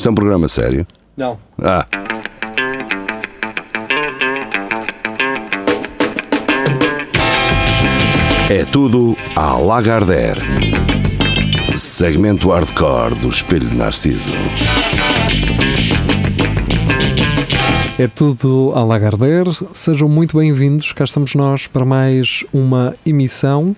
Isto 0.00 0.08
é 0.08 0.12
um 0.12 0.14
programa 0.14 0.48
sério? 0.48 0.86
Não. 1.14 1.38
Ah. 1.62 1.86
É 8.48 8.64
tudo 8.72 9.14
à 9.36 9.58
Lagardère. 9.58 10.40
Segmento 11.76 12.48
hardcore 12.48 13.14
do 13.16 13.28
Espelho 13.28 13.68
de 13.68 13.76
Narciso. 13.76 14.32
É 17.98 18.08
tudo 18.08 18.72
a 18.74 18.82
Lagardère. 18.82 19.50
Sejam 19.74 20.08
muito 20.08 20.38
bem-vindos. 20.38 20.94
Cá 20.94 21.04
estamos 21.04 21.34
nós 21.34 21.66
para 21.66 21.84
mais 21.84 22.42
uma 22.54 22.94
emissão. 23.04 23.76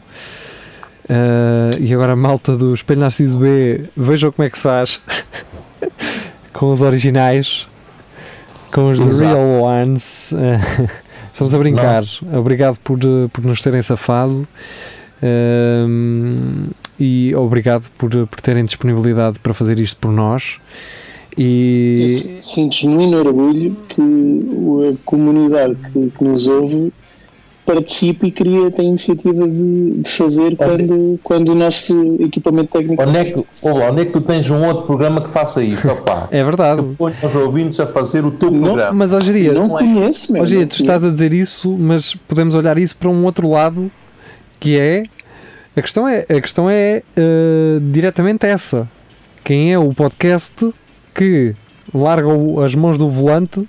Uh, 1.04 1.82
e 1.82 1.92
agora, 1.92 2.14
malta 2.14 2.56
do 2.56 2.72
Espelho 2.72 3.00
Narciso 3.00 3.38
B, 3.38 3.86
vejam 3.96 4.30
como 4.30 4.46
é 4.46 4.50
que 4.50 4.56
se 4.56 4.62
faz 4.62 5.00
com 6.52 6.70
os 6.70 6.82
originais, 6.82 7.66
com 8.72 8.90
os 8.90 8.98
The 8.98 9.26
Real 9.26 9.62
Ones. 9.62 10.32
Estamos 11.32 11.54
a 11.54 11.58
brincar. 11.58 11.96
Nossa. 11.96 12.38
Obrigado 12.38 12.78
por, 12.84 12.98
por 13.32 13.44
nos 13.44 13.62
terem 13.62 13.82
safado. 13.82 14.46
Uh, 15.22 16.70
e 16.98 17.34
obrigado 17.34 17.90
por, 17.96 18.10
por 18.26 18.40
terem 18.40 18.64
disponibilidade 18.64 19.38
para 19.38 19.54
fazer 19.54 19.80
isto 19.80 19.96
por 19.98 20.12
nós. 20.12 20.58
E... 21.36 22.02
Eu 22.02 22.42
sinto 22.42 22.76
genuíno 22.76 23.18
orgulho 23.18 23.76
que 23.88 24.02
a 24.90 24.94
comunidade 25.04 25.76
que, 25.92 26.10
que 26.10 26.24
nos 26.24 26.46
ouve 26.46 26.92
participe 27.64 28.26
e 28.26 28.30
cria, 28.30 28.70
tem 28.70 28.86
a 28.86 28.88
iniciativa 28.88 29.48
de, 29.48 29.92
de 29.98 30.10
fazer 30.10 30.56
quando, 30.56 31.20
quando 31.22 31.48
o 31.50 31.54
nosso 31.54 32.16
equipamento 32.20 32.70
técnico. 32.70 33.02
Onde 33.02 33.18
é, 33.18 33.24
que, 33.24 33.44
olá, 33.62 33.90
onde 33.90 34.02
é 34.02 34.04
que 34.04 34.12
tu 34.12 34.20
tens 34.20 34.50
um 34.50 34.64
outro 34.66 34.84
programa 34.84 35.20
que 35.20 35.30
faça 35.30 35.62
isto? 35.62 35.88
Opa, 35.88 36.28
é 36.32 36.42
verdade. 36.42 36.82
Põe 36.98 37.14
os 37.22 37.34
ouvintes 37.34 37.78
a 37.78 37.86
fazer 37.86 38.24
o 38.24 38.30
teu 38.30 38.50
não, 38.50 38.62
programa. 38.62 38.92
Mas, 38.92 39.12
hoje 39.12 39.32
dia, 39.32 39.52
não, 39.54 39.68
não 39.68 39.78
é. 39.78 39.82
conheço, 39.82 40.32
meu, 40.32 40.44
tu 40.66 40.80
estás 40.80 41.04
a 41.04 41.08
dizer 41.08 41.32
isso, 41.32 41.70
mas 41.78 42.14
podemos 42.14 42.54
olhar 42.54 42.78
isso 42.78 42.96
para 42.96 43.08
um 43.08 43.24
outro 43.24 43.50
lado 43.50 43.90
que 44.58 44.78
é. 44.78 45.04
A 45.74 45.80
questão 45.80 46.06
é, 46.06 46.26
a 46.28 46.40
questão 46.40 46.68
é 46.68 47.02
uh, 47.16 47.80
diretamente 47.80 48.44
essa. 48.46 48.88
Quem 49.42 49.72
é 49.72 49.78
o 49.78 49.94
podcast 49.94 50.72
que 51.14 51.54
larga 51.94 52.28
as 52.64 52.74
mãos 52.74 52.98
do 52.98 53.08
volante 53.08 53.66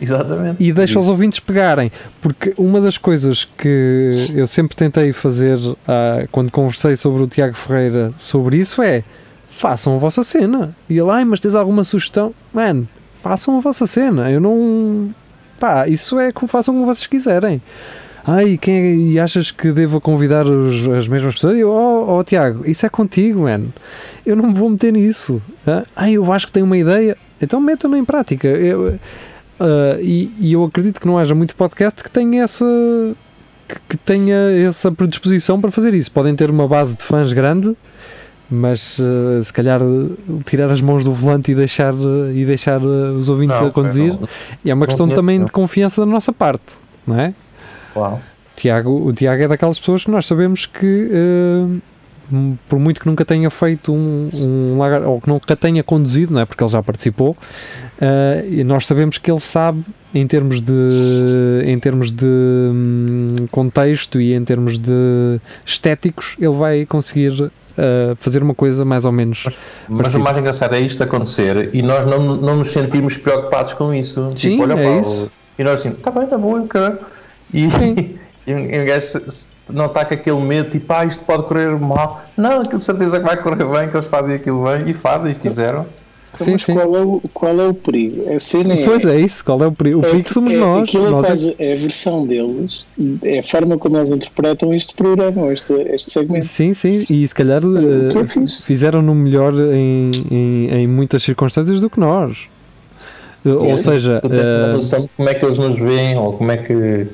Exatamente. 0.00 0.62
E 0.62 0.72
deixa 0.72 0.98
os 0.98 1.08
ouvintes 1.08 1.40
pegarem. 1.40 1.90
Porque 2.20 2.52
uma 2.56 2.80
das 2.80 2.98
coisas 2.98 3.44
que 3.56 4.08
eu 4.34 4.46
sempre 4.46 4.76
tentei 4.76 5.12
fazer 5.12 5.58
ah, 5.86 6.26
quando 6.30 6.50
conversei 6.50 6.96
sobre 6.96 7.22
o 7.22 7.26
Tiago 7.26 7.56
Ferreira 7.56 8.12
sobre 8.18 8.58
isso 8.58 8.82
é 8.82 9.02
façam 9.48 9.94
a 9.94 9.98
vossa 9.98 10.22
cena. 10.22 10.76
E 10.88 10.98
ele, 10.98 11.10
ai, 11.10 11.24
mas 11.24 11.40
tens 11.40 11.54
alguma 11.54 11.82
sugestão? 11.82 12.34
Mano, 12.52 12.86
façam 13.22 13.56
a 13.56 13.60
vossa 13.60 13.86
cena. 13.86 14.30
Eu 14.30 14.40
não. 14.40 15.14
Pá, 15.58 15.88
isso 15.88 16.18
é 16.18 16.30
como 16.30 16.48
façam 16.48 16.74
como 16.74 16.86
vocês 16.86 17.06
quiserem. 17.06 17.62
Ai, 18.28 18.58
quem 18.60 18.74
é, 18.74 18.94
e 18.94 19.20
achas 19.20 19.52
que 19.52 19.70
devo 19.70 20.00
convidar 20.00 20.46
os, 20.46 20.88
as 20.88 21.06
mesmas 21.06 21.36
pessoas? 21.36 21.56
Eu, 21.56 21.70
oh, 21.70 22.18
oh, 22.18 22.24
Tiago, 22.24 22.68
isso 22.68 22.84
é 22.84 22.88
contigo, 22.88 23.42
mano. 23.42 23.72
Eu 24.24 24.34
não 24.34 24.48
me 24.48 24.54
vou 24.54 24.68
meter 24.68 24.92
nisso. 24.92 25.40
Ai, 25.94 26.14
eu 26.14 26.32
acho 26.32 26.46
que 26.46 26.52
tenho 26.52 26.66
uma 26.66 26.76
ideia. 26.76 27.16
Então 27.40 27.60
metam-no 27.60 27.96
em 27.96 28.04
prática. 28.04 28.48
Eu, 28.48 28.98
Uh, 29.58 30.00
e, 30.02 30.30
e, 30.38 30.52
eu 30.52 30.62
acredito 30.64 31.00
que 31.00 31.06
não 31.06 31.18
haja 31.18 31.34
muito 31.34 31.56
podcast 31.56 32.04
que 32.04 32.10
tenha 32.10 32.44
essa 32.44 32.64
que, 33.66 33.76
que, 33.88 33.96
tenha 33.96 34.36
essa 34.68 34.92
predisposição 34.92 35.60
para 35.60 35.70
fazer 35.70 35.94
isso. 35.94 36.10
Podem 36.10 36.36
ter 36.36 36.50
uma 36.50 36.68
base 36.68 36.94
de 36.96 37.02
fãs 37.02 37.32
grande, 37.32 37.74
mas 38.50 38.98
uh, 38.98 39.42
se 39.42 39.52
calhar 39.52 39.80
tirar 40.44 40.70
as 40.70 40.82
mãos 40.82 41.04
do 41.04 41.12
volante 41.12 41.52
e 41.52 41.54
deixar, 41.54 41.94
e 42.34 42.44
deixar 42.44 42.82
uh, 42.82 43.18
os 43.18 43.30
ouvintes 43.30 43.58
não, 43.58 43.68
a 43.68 43.70
conduzir 43.70 44.12
não, 44.12 44.28
é 44.64 44.74
uma 44.74 44.86
questão 44.86 45.08
também 45.08 45.42
de 45.42 45.50
confiança 45.50 46.04
da 46.04 46.06
nossa 46.06 46.32
parte, 46.32 46.74
não 47.06 47.18
é? 47.18 47.32
Uau. 47.96 48.20
Tiago, 48.56 48.90
o 49.06 49.12
Tiago 49.12 49.42
é 49.42 49.48
daquelas 49.48 49.78
pessoas 49.78 50.04
que 50.04 50.10
nós 50.10 50.26
sabemos 50.26 50.66
que 50.66 51.10
por 52.68 52.78
muito 52.78 53.00
que 53.00 53.06
nunca 53.06 53.24
tenha 53.24 53.48
feito 53.50 53.92
um, 53.92 54.28
um 54.32 54.78
ou 55.06 55.20
que 55.20 55.28
nunca 55.28 55.56
tenha 55.56 55.82
conduzido, 55.82 56.34
não 56.34 56.40
é? 56.40 56.44
Porque 56.44 56.62
ele 56.62 56.70
já 56.70 56.82
participou, 56.82 57.30
uh, 57.30 58.48
e 58.48 58.64
nós 58.64 58.86
sabemos 58.86 59.18
que 59.18 59.30
ele 59.30 59.40
sabe 59.40 59.84
em 60.14 60.26
termos 60.26 60.60
de 60.60 61.62
em 61.64 61.78
termos 61.78 62.10
de 62.10 62.24
hum, 62.24 63.46
contexto 63.50 64.20
e 64.20 64.34
em 64.34 64.44
termos 64.44 64.78
de 64.78 65.40
estéticos, 65.64 66.36
ele 66.38 66.54
vai 66.54 66.86
conseguir 66.86 67.32
uh, 67.42 67.50
fazer 68.16 68.42
uma 68.42 68.54
coisa 68.54 68.84
mais 68.84 69.04
ou 69.04 69.12
menos. 69.12 69.42
Mas, 69.44 69.58
mas 69.88 70.14
o 70.14 70.20
mais 70.20 70.36
engraçado 70.36 70.74
é 70.74 70.80
isto 70.80 71.02
acontecer 71.02 71.70
e 71.72 71.82
nós 71.82 72.06
não, 72.06 72.36
não 72.36 72.56
nos 72.56 72.72
sentimos 72.72 73.16
preocupados 73.16 73.74
com 73.74 73.92
isso. 73.92 74.28
Sim, 74.30 74.50
tipo, 74.50 74.62
olha, 74.62 74.78
é 74.80 75.00
isso. 75.00 75.30
E 75.58 75.64
nós 75.64 75.80
assim, 75.80 75.90
está 75.90 76.10
bem, 76.10 76.24
está 76.24 76.36
bom, 76.36 76.66
cara. 76.66 77.00
E, 77.52 77.66
e, 77.66 78.18
e 78.46 78.54
um 78.54 78.86
gajo 78.86 79.20
não 79.68 79.86
está 79.86 80.04
com 80.04 80.14
aquele 80.14 80.40
medo, 80.40 80.70
tipo, 80.70 80.92
ah, 80.92 81.04
isto 81.04 81.24
pode 81.24 81.44
correr 81.44 81.76
mal. 81.78 82.24
Não, 82.36 82.60
aquilo 82.60 82.80
certeza 82.80 83.18
que 83.18 83.26
vai 83.26 83.36
correr 83.42 83.64
bem, 83.64 83.88
que 83.88 83.96
eles 83.96 84.06
fazem 84.06 84.36
aquilo 84.36 84.64
bem 84.64 84.88
e 84.88 84.94
fazem 84.94 85.32
e 85.32 85.34
fizeram. 85.34 85.86
Então, 86.32 86.44
sim, 86.44 86.52
mas 86.52 86.64
sim. 86.64 86.74
Qual, 86.74 86.96
é 86.96 87.00
o, 87.00 87.20
qual 87.32 87.60
é 87.60 87.66
o 87.66 87.74
perigo? 87.74 88.32
A 88.32 88.38
cena 88.38 88.74
é, 88.74 88.84
pois 88.84 89.04
é 89.04 89.18
isso, 89.18 89.44
qual 89.44 89.62
é 89.62 89.66
o 89.66 89.72
perigo? 89.72 90.00
O 90.00 90.06
é, 90.06 90.10
perigo 90.10 90.32
somos 90.32 90.52
é, 90.52 90.56
nós. 90.56 90.82
Aquilo 90.84 91.10
nós 91.10 91.46
é, 91.48 91.54
é 91.58 91.72
a 91.72 91.76
versão 91.76 92.26
deles, 92.26 92.86
é 93.22 93.38
a 93.38 93.42
forma 93.42 93.78
como 93.78 93.96
eles 93.96 94.10
interpretam 94.10 94.72
este 94.72 94.94
programa, 94.94 95.52
este, 95.52 95.72
este 95.72 96.10
segmento. 96.12 96.44
Sim, 96.44 96.74
sim, 96.74 97.06
e 97.08 97.26
se 97.26 97.34
calhar 97.34 97.62
uh, 97.64 98.46
fizeram 98.64 99.02
no 99.02 99.14
melhor 99.14 99.54
em, 99.54 100.10
em, 100.30 100.70
em, 100.70 100.86
muitas 100.86 101.22
circunstâncias 101.22 101.80
do 101.80 101.90
que 101.90 101.98
nós. 101.98 102.48
Ou 103.44 103.76
seja, 103.76 104.20
uh, 104.24 105.08
como 105.16 105.28
é 105.28 105.34
que 105.34 105.44
eles 105.44 105.56
nos 105.56 105.78
veem 105.78 106.18
ou 106.18 106.32
como 106.32 106.50
é 106.50 106.56
que 106.56 107.06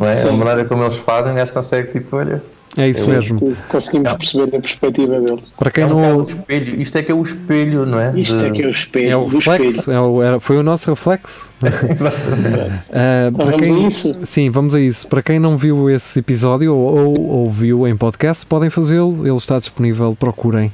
é? 0.00 0.28
A 0.28 0.32
maneira 0.32 0.64
como 0.64 0.82
eles 0.82 0.96
fazem, 0.96 1.32
acho 1.38 1.52
que 1.52 1.58
consegue, 1.58 1.92
tipo, 1.92 2.16
olha. 2.16 2.42
É 2.76 2.88
isso 2.88 3.10
mesmo. 3.10 3.54
Conseguimos 3.68 4.14
perceber 4.14 4.56
a 4.56 4.60
perspectiva 4.60 5.20
deles. 5.20 5.52
Para 5.58 5.70
quem 5.70 5.84
é 5.84 5.86
não. 5.86 6.20
É 6.20 6.22
espelho. 6.22 6.80
Isto 6.80 6.98
é 6.98 7.02
que 7.02 7.12
é 7.12 7.14
o 7.14 7.22
espelho, 7.22 7.84
não 7.84 8.00
é? 8.00 8.18
Isto 8.18 8.38
de... 8.38 8.46
é 8.46 8.50
que 8.50 8.62
é 8.62 8.66
o 8.66 8.70
espelho. 8.70 9.10
É 9.10 9.16
o 9.16 9.26
reflexo. 9.26 9.90
É 9.90 10.00
o, 10.00 10.22
era, 10.22 10.40
foi 10.40 10.56
o 10.56 10.62
nosso 10.62 10.88
reflexo. 10.88 11.50
Exatamente. 11.62 12.90
Uh, 12.90 13.28
então 13.28 13.46
vamos 13.46 13.62
quem, 13.62 13.84
a 13.84 13.86
isso. 13.86 14.20
Sim, 14.24 14.50
vamos 14.50 14.74
a 14.74 14.80
isso. 14.80 15.06
Para 15.06 15.22
quem 15.22 15.38
não 15.38 15.58
viu 15.58 15.90
esse 15.90 16.20
episódio 16.20 16.74
ou, 16.74 17.18
ou 17.18 17.20
ouviu 17.40 17.86
em 17.86 17.94
podcast, 17.94 18.46
podem 18.46 18.70
fazê-lo. 18.70 19.26
Ele 19.26 19.36
está 19.36 19.58
disponível. 19.58 20.16
Procurem. 20.18 20.72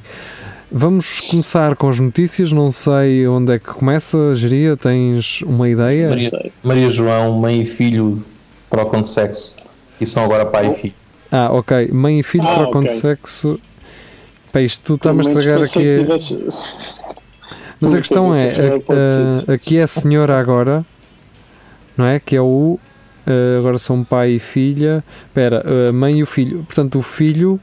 Vamos 0.71 1.19
começar 1.19 1.75
com 1.75 1.89
as 1.89 1.99
notícias. 1.99 2.53
Não 2.53 2.71
sei 2.71 3.27
onde 3.27 3.55
é 3.55 3.59
que 3.59 3.73
começa. 3.73 4.33
Geria, 4.35 4.77
tens 4.77 5.41
uma 5.41 5.67
ideia? 5.67 6.09
Maria, 6.09 6.51
Maria 6.63 6.89
João, 6.89 7.33
mãe 7.33 7.61
e 7.61 7.65
filho 7.65 8.23
trocam 8.69 9.01
de 9.01 9.09
sexo 9.09 9.55
e 9.99 10.05
são 10.05 10.23
agora 10.23 10.45
pai 10.45 10.71
e 10.71 10.73
filho. 10.75 10.93
Ah, 11.31 11.49
ok. 11.51 11.89
Mãe 11.91 12.19
e 12.19 12.23
filho 12.23 12.47
ah, 12.47 12.53
trocam 12.53 12.81
okay. 12.81 12.93
de 12.93 12.99
sexo. 12.99 13.59
Pá, 14.51 14.61
isto 14.61 14.83
tu 14.83 14.95
está-me 14.95 15.19
a 15.19 15.21
estragar 15.21 15.61
aqui. 15.61 16.05
Mas 17.79 17.93
a 17.93 17.97
questão 17.97 18.33
é, 18.33 18.49
a, 18.49 19.51
a, 19.51 19.53
aqui 19.53 19.77
é 19.77 19.83
a 19.83 19.87
senhora 19.87 20.37
agora, 20.37 20.85
não 21.95 22.05
é? 22.05 22.19
Que 22.19 22.35
é 22.35 22.41
o. 22.41 22.79
Uh, 23.27 23.59
agora 23.59 23.77
são 23.77 24.03
pai 24.03 24.31
e 24.31 24.39
filha. 24.39 25.03
Espera, 25.27 25.63
uh, 25.65 25.93
mãe 25.93 26.19
e 26.19 26.23
o 26.23 26.25
filho. 26.25 26.63
Portanto, 26.63 26.97
o 26.97 27.01
filho 27.01 27.59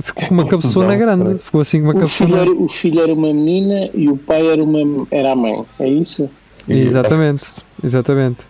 ficou 0.00 0.28
com 0.28 0.34
uma 0.34 0.46
cabeçona 0.46 0.96
grande. 0.96 1.38
Ficou 1.38 1.60
assim 1.60 1.80
com 1.80 1.88
uma 1.88 1.94
cabeçona. 1.94 2.44
O 2.44 2.68
filho 2.68 3.00
era 3.00 3.12
uma 3.12 3.34
menina 3.34 3.90
e 3.92 4.08
o 4.08 4.16
pai 4.16 4.46
era, 4.46 4.62
uma, 4.62 5.06
era 5.10 5.32
a 5.32 5.36
mãe. 5.36 5.64
É 5.80 5.88
isso? 5.88 6.30
Exatamente. 6.68 7.42
Exatamente. 7.82 8.46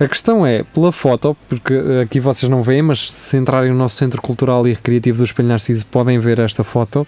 A 0.00 0.06
questão 0.06 0.46
é, 0.46 0.62
pela 0.62 0.92
foto, 0.92 1.36
porque 1.48 1.74
aqui 2.02 2.20
vocês 2.20 2.48
não 2.48 2.62
veem, 2.62 2.82
mas 2.82 3.10
se 3.10 3.36
entrarem 3.36 3.72
no 3.72 3.76
nosso 3.76 3.96
Centro 3.96 4.22
Cultural 4.22 4.66
e 4.68 4.72
Recreativo 4.72 5.18
do 5.18 5.24
Espelho 5.24 5.48
Narciso 5.48 5.84
podem 5.86 6.20
ver 6.20 6.38
esta 6.38 6.62
foto. 6.62 7.04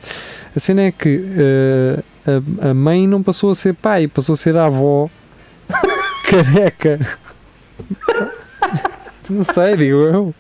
A 0.57 0.59
cena 0.59 0.83
é 0.83 0.91
que 0.91 1.19
uh, 1.19 2.03
a, 2.61 2.71
a, 2.71 2.75
mãe 2.75 3.07
não 3.07 3.23
passou 3.23 3.53
a 3.53 3.55
ser 3.55 3.75
pai, 3.75 4.09
passou 4.09 4.33
a 4.33 4.37
ser 4.37 4.57
a 4.57 4.67
avó 4.67 5.09
careca. 6.29 6.99
não 9.29 9.45
sei, 9.45 9.77
digo 9.77 9.99
eu. 9.99 10.35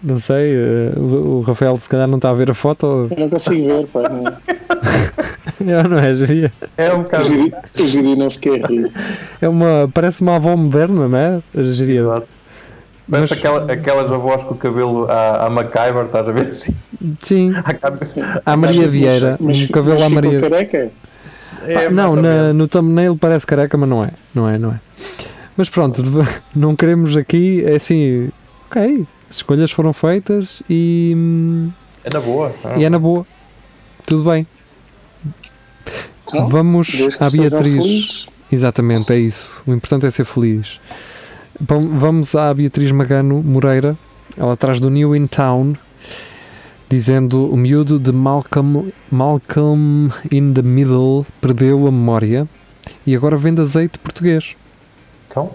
Não 0.00 0.18
sei, 0.18 0.56
uh, 0.56 1.00
o, 1.00 1.38
o 1.38 1.40
Rafael 1.40 1.76
se 1.80 1.88
calhar 1.88 2.06
não 2.06 2.18
está 2.18 2.30
a 2.30 2.34
ver 2.34 2.52
a 2.52 2.54
foto. 2.54 3.08
Eu 3.10 3.18
não 3.18 3.28
consigo 3.28 3.66
ver, 3.66 3.86
pá. 3.88 4.08
Não. 4.08 4.22
é, 5.70 5.88
não 5.88 5.98
é, 5.98 6.14
Geria? 6.14 6.52
É 6.76 6.92
um 6.92 7.02
bocado. 7.02 7.26
O 7.80 7.88
Geria 7.88 8.16
não 8.16 8.28
se 8.28 8.40
quer 8.40 8.60
rir. 8.64 8.90
É 9.40 9.48
uma, 9.48 9.90
parece 9.92 10.22
uma 10.22 10.36
avó 10.36 10.56
moderna, 10.56 11.08
não 11.08 11.18
é? 11.18 11.42
Geria. 11.72 12.00
Exato. 12.00 12.28
Parece 13.10 13.30
Mas, 13.30 13.38
aquela, 13.38 13.72
aquelas 13.72 14.12
avós 14.12 14.44
com 14.44 14.54
o 14.54 14.56
cabelo 14.56 15.10
à, 15.10 15.46
à 15.46 15.50
MacGyver, 15.50 16.06
estás 16.06 16.28
a 16.28 16.32
ver 16.32 16.48
assim? 16.48 16.74
Sim. 17.20 17.52
À, 18.46 18.56
Maria 18.56 18.88
Vieira. 18.88 19.36
Mas, 19.40 19.62
um 19.62 19.66
cabelo 19.68 20.00
mas 20.00 20.06
à 20.06 20.08
Maria. 20.08 20.40
careca? 20.40 20.90
É, 21.66 21.90
não, 21.90 22.16
na, 22.16 22.52
no 22.52 22.66
thumbnail 22.68 23.16
parece 23.16 23.46
careca, 23.46 23.76
mas 23.76 23.88
não 23.88 24.04
é. 24.04 24.10
Não 24.34 24.48
é, 24.48 24.58
não 24.58 24.70
é. 24.72 24.80
Mas 25.56 25.68
pronto, 25.68 26.02
não 26.54 26.74
queremos 26.74 27.16
aqui, 27.16 27.62
é 27.64 27.74
assim, 27.74 28.30
ok, 28.70 29.06
as 29.28 29.36
escolhas 29.36 29.70
foram 29.70 29.92
feitas 29.92 30.62
e. 30.68 31.68
É 32.04 32.08
na 32.12 32.20
boa. 32.20 32.54
E 32.76 32.84
é 32.84 32.90
na 32.90 32.98
boa. 32.98 33.26
Tudo 34.06 34.28
bem. 34.28 34.46
Então, 36.26 36.48
Vamos 36.48 36.88
à 37.20 37.30
Beatriz. 37.30 38.26
Exatamente, 38.50 39.12
é 39.12 39.18
isso. 39.18 39.62
O 39.66 39.72
importante 39.72 40.06
é 40.06 40.10
ser 40.10 40.24
feliz. 40.24 40.80
Bom, 41.60 41.80
Vamos 41.80 42.34
à 42.34 42.52
Beatriz 42.52 42.90
Magano 42.92 43.42
Moreira. 43.42 43.96
Ela 44.36 44.56
traz 44.56 44.80
do 44.80 44.88
New 44.88 45.14
in 45.14 45.26
Town, 45.26 45.74
dizendo 46.88 47.52
o 47.52 47.56
miúdo 47.56 47.98
de 47.98 48.12
Malcolm, 48.12 48.92
Malcolm 49.10 50.10
in 50.30 50.54
the 50.54 50.62
Middle 50.62 51.26
perdeu 51.40 51.86
a 51.86 51.92
memória 51.92 52.48
e 53.06 53.14
agora 53.14 53.36
vende 53.36 53.60
azeite 53.60 53.98
português. 53.98 54.56
Então, 55.28 55.50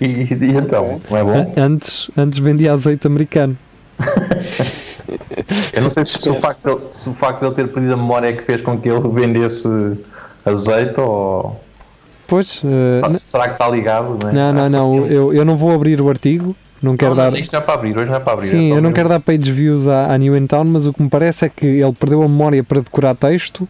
e, 0.00 0.06
e 0.06 0.56
então, 0.56 1.00
não 1.10 1.16
é 1.16 1.24
bom? 1.24 1.54
Antes, 1.56 2.10
antes 2.16 2.38
vendia 2.38 2.72
azeite 2.72 3.06
americano. 3.06 3.56
Eu 5.72 5.82
não 5.82 5.90
sei 5.90 6.04
se, 6.04 6.30
o 6.30 6.40
facto, 6.40 6.62
de 6.64 6.70
ele- 6.72 6.80
se 6.92 7.08
o 7.08 7.14
facto 7.14 7.40
de 7.40 7.46
ele 7.46 7.54
ter 7.54 7.68
perdido 7.68 7.94
a 7.94 7.96
memória 7.96 8.28
é 8.28 8.32
que 8.32 8.42
fez 8.42 8.60
com 8.62 8.78
que 8.78 8.88
ele 8.88 9.00
vendesse 9.08 9.68
azeite 10.44 11.00
ou 11.00 11.60
Pois, 12.26 12.62
ou 12.64 13.14
será 13.14 13.46
que 13.48 13.52
está 13.54 13.68
ligado? 13.68 14.16
Não, 14.22 14.30
é? 14.30 14.32
não, 14.32 14.52
não, 14.52 14.68
não, 14.70 15.06
eu, 15.06 15.34
eu 15.34 15.44
não 15.44 15.56
vou 15.56 15.70
abrir 15.72 16.00
o 16.00 16.08
artigo, 16.08 16.56
não 16.82 16.96
quero 16.96 17.10
Não, 17.14 17.16
dar. 17.24 17.30
não, 17.30 17.38
isto 17.38 17.52
não 17.52 17.60
é 17.60 17.62
para 17.62 17.74
abrir, 17.74 17.96
hoje 17.98 18.10
não 18.10 18.16
é 18.16 18.20
para 18.20 18.32
abrir. 18.32 18.46
é 18.46 18.50
Sim, 18.50 18.68
só 18.70 18.74
eu 18.76 18.80
não 18.82 18.92
quero 18.92 19.08
dar 19.08 19.20
page 19.20 19.52
views 19.52 19.86
à, 19.86 20.12
à 20.12 20.16
New 20.18 20.34
in 20.36 20.46
Town, 20.46 20.64
mas 20.64 20.86
o 20.86 20.92
que 20.94 21.02
me 21.02 21.10
parece 21.10 21.44
é 21.44 21.48
que 21.50 21.66
ele 21.66 21.92
perdeu 21.92 22.22
a 22.22 22.28
memória 22.28 22.64
para 22.64 22.80
decorar 22.80 23.14
texto 23.14 23.68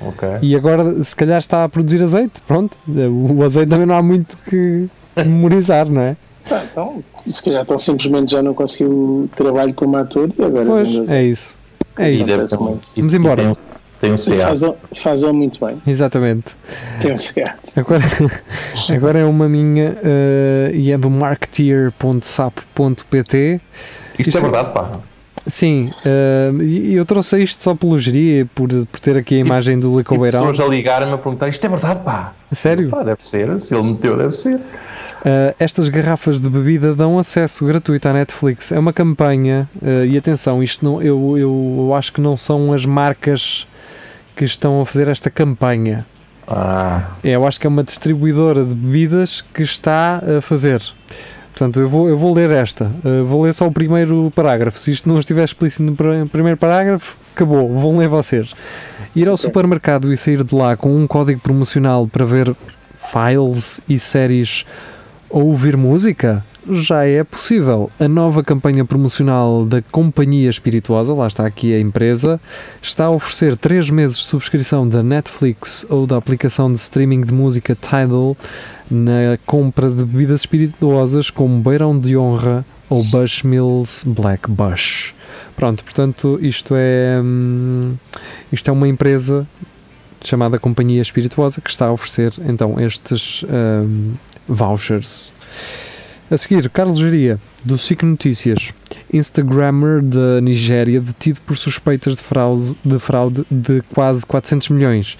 Ok. 0.00 0.26
e 0.42 0.54
agora 0.56 1.02
se 1.04 1.14
calhar 1.14 1.38
está 1.38 1.64
a 1.64 1.68
produzir 1.68 2.02
azeite. 2.02 2.40
Pronto, 2.46 2.76
o 2.88 3.42
azeite 3.44 3.68
também 3.70 3.86
não 3.86 3.96
há 3.96 4.02
muito 4.02 4.36
que 4.48 4.88
memorizar, 5.16 5.86
não 5.88 6.00
é? 6.02 6.16
Ah, 6.50 6.62
então, 6.70 7.02
se 7.26 7.42
calhar 7.44 7.62
então 7.62 7.78
simplesmente 7.78 8.30
já 8.32 8.42
não 8.42 8.52
conseguiu 8.54 9.28
trabalho 9.34 9.72
como 9.74 9.96
ator 9.96 10.30
e 10.38 10.42
agora 10.44 10.66
Pois, 10.66 11.10
é 11.10 11.24
isso. 11.24 11.56
É 11.98 12.10
isso. 12.10 12.26
Vamos 12.96 13.14
embora. 13.14 13.42
Tem, 13.42 13.50
um- 13.50 13.56
tem 14.00 14.12
um. 14.12 14.16
CA. 14.16 14.46
Faz, 14.48 14.60
faz 15.02 15.24
muito 15.24 15.64
bem. 15.64 15.80
Exatamente. 15.86 16.54
Tem 17.00 17.12
um 17.12 17.16
CA. 17.16 17.54
Agora, 17.76 18.02
agora 18.94 19.18
é 19.20 19.24
uma 19.24 19.48
minha 19.48 19.96
eh, 20.04 20.70
e 20.74 20.92
é 20.92 20.98
do 20.98 21.08
marketeer.sap.pt. 21.10 23.60
Isto 24.18 24.28
Isto- 24.28 24.38
é 24.38 24.40
verdade, 24.40 24.72
pá. 24.72 25.00
Sim, 25.48 25.92
e 26.60 26.92
eu 26.96 27.06
trouxe 27.06 27.40
isto 27.40 27.62
só 27.62 27.72
pela 27.72 27.96
geria, 28.00 28.46
por, 28.52 28.68
por 28.68 28.98
ter 28.98 29.16
aqui 29.16 29.36
a 29.36 29.38
imagem 29.38 29.78
do 29.78 29.94
E 29.94 29.98
Licobeirão. 29.98 30.40
pessoas 30.48 30.58
a 30.58 30.68
ligarem-me 30.68 31.14
a 31.14 31.18
perguntar: 31.18 31.46
isto 31.48 31.64
é 31.64 31.68
verdade, 31.68 32.00
pá. 32.00 32.32
Sério? 32.50 32.90
Pá, 32.90 33.04
deve 33.04 33.24
ser. 33.24 33.60
Se 33.60 33.72
ele 33.72 33.84
meteu, 33.84 34.16
deve 34.16 34.34
ser. 34.34 34.58
Uh, 35.26 35.52
estas 35.58 35.88
garrafas 35.88 36.38
de 36.38 36.48
bebida 36.48 36.94
dão 36.94 37.18
acesso 37.18 37.66
gratuito 37.66 38.08
à 38.08 38.12
Netflix. 38.12 38.70
É 38.70 38.78
uma 38.78 38.92
campanha, 38.92 39.68
uh, 39.82 40.04
e 40.04 40.16
atenção, 40.16 40.62
isto 40.62 40.84
não, 40.84 41.02
eu, 41.02 41.36
eu, 41.36 41.92
acho 41.96 42.12
que 42.12 42.20
não 42.20 42.36
são 42.36 42.72
as 42.72 42.86
marcas 42.86 43.66
que 44.36 44.44
estão 44.44 44.80
a 44.80 44.86
fazer 44.86 45.08
esta 45.08 45.28
campanha. 45.28 46.06
Ah, 46.46 47.10
É, 47.24 47.30
eu 47.30 47.44
acho 47.44 47.58
que 47.58 47.66
é 47.66 47.68
uma 47.68 47.82
distribuidora 47.82 48.64
de 48.64 48.72
bebidas 48.72 49.44
que 49.52 49.62
está 49.62 50.22
a 50.38 50.40
fazer. 50.40 50.80
Portanto, 51.50 51.80
eu 51.80 51.88
vou, 51.88 52.08
eu 52.08 52.16
vou 52.16 52.32
ler 52.32 52.50
esta. 52.50 52.84
Uh, 53.04 53.24
vou 53.24 53.42
ler 53.42 53.52
só 53.52 53.66
o 53.66 53.72
primeiro 53.72 54.30
parágrafo. 54.32 54.78
Se 54.78 54.92
isto 54.92 55.08
não 55.08 55.18
estiver 55.18 55.42
explícito 55.42 55.82
no 55.82 55.96
pr- 55.96 56.28
primeiro 56.30 56.56
parágrafo, 56.56 57.16
acabou. 57.34 57.76
Vão 57.76 57.96
ler 57.98 58.08
vocês. 58.08 58.54
Ir 59.16 59.26
ao 59.26 59.36
supermercado 59.36 60.12
e 60.12 60.16
sair 60.16 60.44
de 60.44 60.54
lá 60.54 60.76
com 60.76 60.94
um 60.94 61.04
código 61.04 61.40
promocional 61.40 62.06
para 62.06 62.24
ver 62.24 62.54
files 63.12 63.80
e 63.88 63.98
séries 63.98 64.64
ouvir 65.30 65.76
música? 65.76 66.44
Já 66.68 67.04
é 67.04 67.22
possível. 67.22 67.90
A 67.98 68.08
nova 68.08 68.42
campanha 68.42 68.84
promocional 68.84 69.64
da 69.64 69.80
Companhia 69.80 70.50
Espirituosa, 70.50 71.14
lá 71.14 71.28
está 71.28 71.46
aqui 71.46 71.72
a 71.72 71.78
empresa, 71.78 72.40
está 72.82 73.04
a 73.04 73.10
oferecer 73.10 73.56
3 73.56 73.90
meses 73.90 74.18
de 74.18 74.24
subscrição 74.24 74.88
da 74.88 75.00
Netflix 75.02 75.86
ou 75.88 76.06
da 76.06 76.16
aplicação 76.16 76.70
de 76.70 76.78
streaming 76.78 77.20
de 77.20 77.32
música 77.32 77.76
Tidal 77.76 78.36
na 78.90 79.38
compra 79.46 79.88
de 79.88 80.04
bebidas 80.04 80.40
espirituosas 80.40 81.30
como 81.30 81.62
Beirão 81.62 81.98
de 81.98 82.16
Honra 82.16 82.66
ou 82.90 83.04
Bushmills 83.04 84.04
Black 84.04 84.50
Bush. 84.50 85.14
Pronto, 85.54 85.84
portanto, 85.84 86.38
isto 86.42 86.74
é, 86.76 87.20
hum, 87.22 87.94
isto 88.52 88.68
é 88.68 88.72
uma 88.72 88.88
empresa 88.88 89.46
chamada 90.22 90.58
Companhia 90.58 91.00
Espirituosa 91.00 91.60
que 91.60 91.70
está 91.70 91.86
a 91.86 91.92
oferecer 91.92 92.32
então 92.48 92.80
estes 92.80 93.44
hum, 93.44 94.14
vouchers. 94.48 95.32
A 96.30 96.36
seguir, 96.36 96.68
Carlos 96.70 96.98
Geria, 96.98 97.38
do 97.64 97.78
SIC 97.78 98.02
Notícias. 98.02 98.72
Instagrammer 99.12 100.02
da 100.02 100.40
Nigéria 100.40 101.00
detido 101.00 101.40
por 101.42 101.56
suspeitas 101.56 102.16
de 102.16 102.22
fraude, 102.22 102.76
de 102.84 102.98
fraude 102.98 103.46
de 103.50 103.80
quase 103.94 104.26
400 104.26 104.68
milhões. 104.70 105.16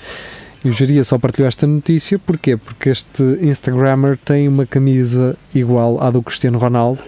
E 0.64 0.68
o 0.68 0.72
Geria 0.72 1.04
só 1.04 1.16
partilhou 1.16 1.46
esta 1.46 1.64
notícia, 1.64 2.18
porquê? 2.18 2.56
Porque 2.56 2.88
este 2.90 3.22
Instagrammer 3.40 4.18
tem 4.24 4.48
uma 4.48 4.66
camisa 4.66 5.36
igual 5.54 6.02
à 6.02 6.10
do 6.10 6.20
Cristiano 6.20 6.58
Ronaldo, 6.58 7.00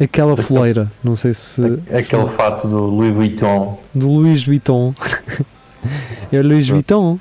aquela 0.00 0.32
Aquele- 0.32 0.48
foleira, 0.48 0.92
não 1.04 1.14
sei 1.14 1.34
se... 1.34 1.60
é 1.90 2.00
se- 2.00 2.16
aquele 2.16 2.30
fato 2.34 2.66
do 2.68 2.78
Louis 2.78 3.12
Vuitton. 3.14 3.78
do 3.94 4.08
Louis 4.08 4.44
Vuitton. 4.46 4.94
é 6.32 6.38
o 6.38 6.42
Louis 6.42 6.66
Vuitton. 6.70 7.18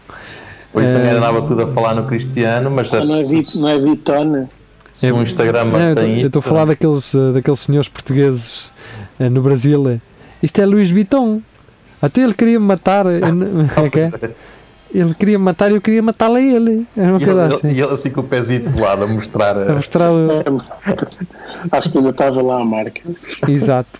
Por 0.75 0.83
isso 0.83 0.97
uh, 0.97 1.17
andava 1.17 1.41
tudo 1.43 1.61
a 1.61 1.67
falar 1.71 1.95
no 1.95 2.03
Cristiano, 2.03 2.69
mas 2.69 2.93
Ah, 2.93 3.05
não, 3.05 3.15
é 3.15 3.23
se, 3.23 3.61
não 3.61 3.69
é 3.69 3.79
Vitona. 3.79 4.49
se 4.91 5.09
um 5.09 5.23
Instagram 5.23 5.63
Não, 5.65 5.79
eu 5.79 5.95
tô- 5.95 6.01
tem 6.01 6.19
eu 6.19 6.27
estou 6.27 6.39
a 6.41 6.43
falar 6.43 6.65
daqueles, 6.65 7.15
eh, 7.15 7.31
daqueles 7.31 7.59
senhores 7.61 7.87
portugueses 7.87 8.69
eh, 9.17 9.29
no 9.29 9.41
Brasil. 9.41 10.01
Isto 10.43 10.59
é 10.61 10.65
Louis 10.65 10.91
Vuitton. 10.91 11.41
Até 12.01 12.23
ele 12.23 12.33
queria 12.33 12.59
me 12.59 12.65
matar. 12.65 13.05
é 13.07 13.89
que 13.89 13.99
é? 13.99 14.11
Ele 14.93 15.13
queria 15.13 15.37
me 15.37 15.43
matar 15.43 15.71
e 15.71 15.75
eu 15.75 15.81
queria 15.81 16.01
matá-lo 16.01 16.35
a 16.35 16.41
ele. 16.41 16.85
Era 16.95 17.09
uma 17.13 17.21
E 17.21 17.25
coisa 17.25 17.45
ele, 17.45 17.55
assim. 17.55 17.67
e 17.67 17.81
ele 17.81 17.91
assim 17.91 18.09
com 18.11 18.21
o 18.21 18.23
pezinho 18.23 18.69
de 18.69 18.79
lado 18.81 19.03
a 19.03 19.07
mostrar. 19.07 19.57
A 19.57 19.73
mostrar 19.73 20.11
o- 20.11 20.61
Acho 21.71 21.91
que 21.91 21.97
ainda 21.97 22.11
estava 22.11 22.41
lá 22.41 22.61
a 22.61 22.65
marca. 22.65 23.01
Exato. 23.47 23.99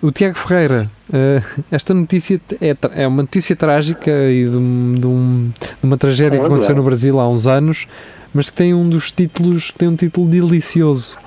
O 0.00 0.10
Tiago 0.10 0.38
Ferreira, 0.38 0.90
eh, 1.12 1.42
esta 1.70 1.92
notícia 1.92 2.40
é, 2.60 2.74
é 2.94 3.06
uma 3.06 3.22
notícia 3.22 3.54
trágica 3.54 4.10
e 4.10 4.44
de, 4.48 4.56
um- 4.56 4.92
de 4.92 5.06
um- 5.06 5.50
de 5.58 5.86
uma 5.86 5.96
tragédia 5.98 6.38
que 6.38 6.44
É 6.44 6.46
aconteceu 6.46 6.74
no. 6.76 6.82
Brasil 6.84 7.18
há 7.20 7.28
uns 7.28 7.46
anos, 7.46 7.86
mas 8.32 8.48
que 8.48 8.56
tem 8.56 8.72
um 8.72 8.88
dos 8.88 9.10
títulos, 9.10 9.70
que 9.72 9.78
tem 9.78 9.88
um 9.88 9.96
título 9.96 10.28
delicioso, 10.28 11.18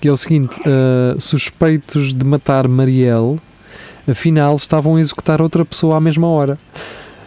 que 0.00 0.06
é 0.06 0.12
o 0.12 0.16
seguinte: 0.16 0.60
eh, 0.64 1.16
suspeitos 1.18 2.12
de 2.14 2.24
matar 2.24 2.68
Marielle, 2.68 3.40
afinal 4.08 4.54
estavam 4.56 4.96
a 4.96 5.00
executar 5.00 5.40
outra 5.42 5.64
pessoa 5.64 5.96
à 5.96 6.00
mesma 6.00 6.28
hora. 6.28 6.58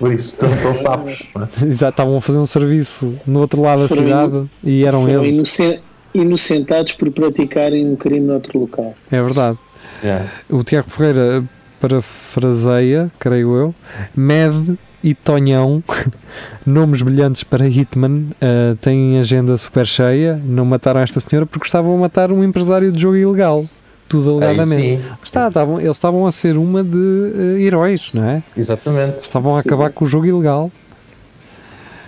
Por 0.03 0.11
isso 0.13 0.33
estão 0.35 0.49
tão 0.57 0.73
sapos. 0.73 1.29
não 1.33 1.43
é? 1.43 1.65
Exato, 1.65 1.91
estavam 1.93 2.17
a 2.17 2.21
fazer 2.21 2.37
um 2.39 2.45
serviço 2.45 3.15
no 3.25 3.39
outro 3.39 3.61
lado 3.61 3.83
da 3.83 3.87
Foram 3.87 4.03
cidade 4.03 4.49
e 4.63 4.83
eram 4.85 5.01
Foram 5.01 5.23
eles. 5.23 5.33
inocen- 5.33 5.79
inocentados 6.13 6.91
por 6.93 7.09
praticarem 7.11 7.87
um 7.87 7.95
crime 7.95 8.19
noutro 8.27 8.59
local. 8.59 8.93
É 9.09 9.21
verdade. 9.21 9.57
Yeah. 10.03 10.29
O 10.49 10.61
Tiago 10.63 10.89
Ferreira 10.89 11.43
parafraseia, 11.79 13.11
creio 13.19 13.55
eu, 13.55 13.75
Med 14.15 14.77
e 15.03 15.13
Tonhão, 15.13 15.83
nomes 16.65 17.01
brilhantes 17.01 17.43
para 17.43 17.67
Hitman, 17.67 18.27
uh, 18.41 18.75
têm 18.81 19.19
agenda 19.19 19.55
super 19.57 19.85
cheia, 19.85 20.41
não 20.45 20.65
mataram 20.65 21.01
esta 21.01 21.19
senhora 21.19 21.45
porque 21.45 21.65
estavam 21.65 21.93
a 21.95 21.97
matar 21.97 22.31
um 22.31 22.43
empresário 22.43 22.91
de 22.91 23.01
jogo 23.01 23.15
ilegal. 23.17 23.65
Tudo 24.07 24.31
alegadamente. 24.43 25.01
Está, 25.23 25.47
estavam, 25.47 25.79
eles 25.81 25.97
estavam 25.97 26.27
a 26.27 26.31
ser 26.31 26.55
uma 26.57 26.83
de 26.83 26.95
uh, 26.97 27.57
heróis, 27.57 28.09
não 28.13 28.23
é? 28.23 28.43
exatamente. 28.55 29.19
Estavam 29.23 29.55
a 29.55 29.59
acabar 29.61 29.89
com 29.91 30.05
o 30.05 30.07
jogo 30.07 30.25
ilegal. 30.27 30.71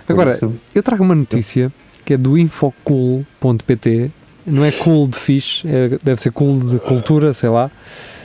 Agora, 0.08 0.32
eu 0.74 0.82
trago 0.82 1.02
uma 1.02 1.14
notícia 1.16 1.72
que 2.04 2.14
é 2.14 2.16
do 2.16 2.38
infocool.pt, 2.38 4.10
não 4.46 4.64
é 4.64 4.70
cool 4.70 5.08
de 5.08 5.18
fixe, 5.18 5.66
é- 5.66 5.98
deve 6.02 6.20
ser 6.20 6.30
cool 6.30 6.60
de 6.60 6.78
cultura, 6.78 7.32
sei 7.34 7.48
lá. 7.48 7.70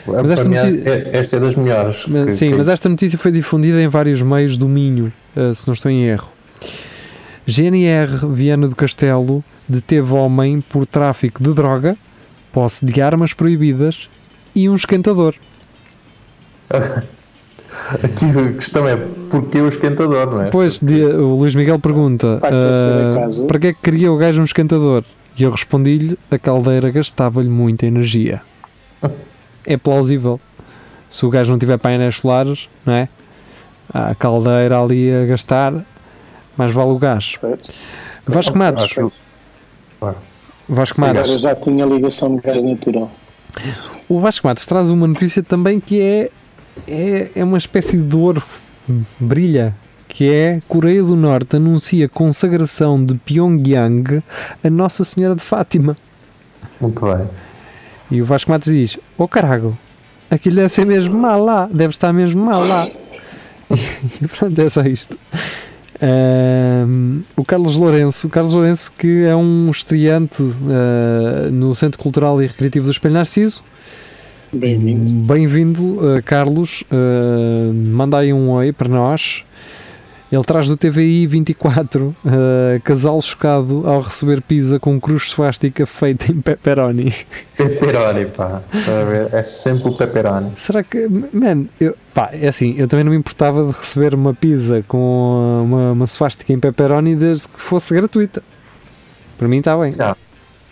Mas 0.06 0.30
esta 0.32 0.50
noti- 0.50 0.84
esta 1.12 1.38
é 1.38 1.40
das 1.40 1.56
melhores. 1.56 2.06
Mas- 2.08 2.36
sim, 2.36 2.54
mas 2.56 2.68
esta 2.68 2.88
notícia 2.90 3.18
foi 3.18 3.32
difundida 3.32 3.82
em 3.82 3.88
vários 3.88 4.22
meios 4.22 4.58
do 4.58 4.68
Minho, 4.68 5.12
eh, 5.36 5.54
se 5.56 5.66
não 5.68 5.74
estou 5.74 5.90
em 5.92 6.04
erro. 6.04 6.30
GNR 7.48 8.28
Viana 8.32 8.68
do 8.68 8.76
Castelo 8.76 9.44
deteve 9.68 10.14
homem 10.14 10.62
por 10.62 10.86
tráfico 10.86 11.42
de 11.44 11.54
droga, 11.54 11.98
posse 12.52 12.86
de 12.86 13.02
armas 13.02 13.34
proibidas 13.34 14.10
e 14.56 14.68
um 14.70 14.76
esquentador. 14.76 15.36
Aqui 18.04 18.26
a 18.38 18.54
questão 18.54 18.88
é 18.88 18.98
porque 19.30 19.60
o 19.62 19.68
esquentador, 19.68 20.34
não 20.34 20.42
é? 20.44 20.50
Pois, 20.50 20.80
de- 20.80 21.04
o 21.06 21.36
Luís 21.38 21.56
Miguel 21.56 21.80
pergunta 21.80 22.40
a 22.42 22.48
ah, 22.48 23.46
para 23.48 23.60
que 23.60 23.68
é 23.68 23.74
que 23.74 23.82
queria 23.82 24.12
o 24.12 24.18
gajo 24.18 24.42
um 24.42 24.46
esquentador? 24.46 25.04
E 25.38 25.44
eu 25.44 25.52
respondi-lhe, 25.52 26.18
a 26.30 26.38
caldeira 26.38 26.92
gastava-lhe 26.92 27.50
muita 27.50 27.86
energia. 27.86 28.42
É 29.66 29.78
plausível. 29.78 30.40
Se 31.10 31.26
o 31.26 31.30
gajo 31.30 31.52
não 31.52 31.58
tiver 31.60 31.78
painéis 31.78 32.18
solares, 32.18 32.68
não 32.86 32.94
é? 32.94 33.08
A 33.94 34.14
caldeira 34.16 34.80
ali 34.82 35.10
a 35.14 35.26
gastar, 35.26 35.74
mais 36.58 36.74
vale 36.74 36.92
o 36.92 36.98
gás. 37.00 37.36
Vasco 38.26 38.58
Matos, 38.58 38.84
Acho- 38.84 39.12
Vasco 40.68 40.96
Sim, 40.96 41.02
Matos, 41.02 41.30
Agora 41.30 41.40
já 41.40 41.56
tinha 41.56 41.86
ligação 41.86 42.36
de 42.36 42.42
gás 42.42 42.64
natural. 42.64 43.12
o 44.08 44.20
Vasco 44.20 44.48
Matos 44.48 44.66
traz 44.66 44.90
uma 44.90 45.08
notícia 45.08 45.44
também 45.44 45.80
que 45.80 46.02
é, 46.02 46.30
é, 46.88 47.32
é 47.36 47.44
uma 47.44 47.58
espécie 47.58 47.98
de 47.98 48.16
ouro, 48.16 48.44
brilha, 49.20 49.76
que 50.08 50.30
é 50.32 50.60
Coreia 50.68 51.02
do 51.02 51.16
Norte 51.16 51.56
anuncia 51.56 52.10
consagração 52.10 53.04
de 53.04 53.16
Pyongyang 53.16 54.22
a 54.64 54.70
Nossa 54.70 55.04
Senhora 55.04 55.36
de 55.36 55.42
Fátima. 55.42 55.96
Muito 56.80 57.02
bem. 57.06 57.28
E 58.10 58.22
o 58.22 58.26
Vasco 58.26 58.52
Matos 58.52 58.72
diz: 58.72 58.98
Ô 59.18 59.24
oh, 59.24 59.28
carago, 59.28 59.78
aquilo 60.30 60.58
deve 60.58 60.70
ser 60.70 60.86
mesmo 60.86 61.18
mal 61.18 61.44
lá, 61.44 61.70
deve 61.72 61.92
estar 61.92 62.12
mesmo 62.12 62.44
mal 62.44 62.66
lá. 62.66 62.88
e 64.22 64.28
pronto, 64.28 64.60
é 64.60 64.68
só 64.68 64.82
isto. 64.82 65.18
Um, 66.02 67.22
o 67.38 67.46
Carlos 67.46 67.76
Lourenço, 67.76 68.26
o 68.26 68.30
Carlos 68.30 68.56
Lourenço 68.56 68.92
que 68.98 69.24
é 69.24 69.36
um 69.36 69.70
estreante 69.70 70.42
uh, 70.42 71.52
no 71.52 71.76
Centro 71.76 72.00
Cultural 72.00 72.42
e 72.42 72.48
Recreativo 72.48 72.86
do 72.86 72.92
Espelho 72.92 73.14
Narciso. 73.14 73.64
Bem-vindo. 74.52 75.12
Bem-vindo, 75.12 75.84
uh, 75.84 76.24
Carlos. 76.26 76.84
Uh, 76.92 77.72
manda 77.72 78.18
aí 78.18 78.34
um 78.34 78.50
oi 78.50 78.74
para 78.74 78.90
nós. 78.90 79.44
Ele 80.32 80.44
traz 80.44 80.70
do 80.70 80.78
TVI 80.78 81.28
24 81.28 82.08
uh, 82.08 82.82
casal 82.84 83.22
chocado 83.22 83.84
ao 83.86 84.00
receber 84.00 84.42
pizza 84.42 84.80
com 84.80 85.00
cruz 85.00 85.30
suástica 85.30 85.86
feita 85.86 86.32
em 86.32 86.40
pepperoni. 86.40 87.14
Pepperoni, 87.58 88.26
pá. 88.28 88.62
É 89.34 89.44
sempre 89.44 89.90
o 89.90 89.92
pepperoni. 89.94 90.54
Será 90.56 90.84
que, 90.84 91.08
man, 91.34 91.66
eu, 91.80 91.98
pá, 92.14 92.30
é 92.32 92.48
assim, 92.48 92.76
eu 92.78 92.88
também 92.88 93.04
não 93.04 93.12
me 93.12 93.18
importava 93.18 93.62
de 93.62 93.78
receber 93.78 94.16
uma 94.16 94.34
pizza 94.34 94.84
com 94.88 95.64
uma, 95.66 95.92
uma 95.92 96.08
suástica 96.08 96.54
em 96.54 96.60
pepperoni 96.60 97.14
desde 97.14 97.50
que 97.50 97.60
fosse 97.60 97.94
gratuita. 97.94 98.42
Para 99.38 99.50
mim 99.50 99.58
está 99.58 99.76
bem. 99.76 99.94
Não. 99.98 100.16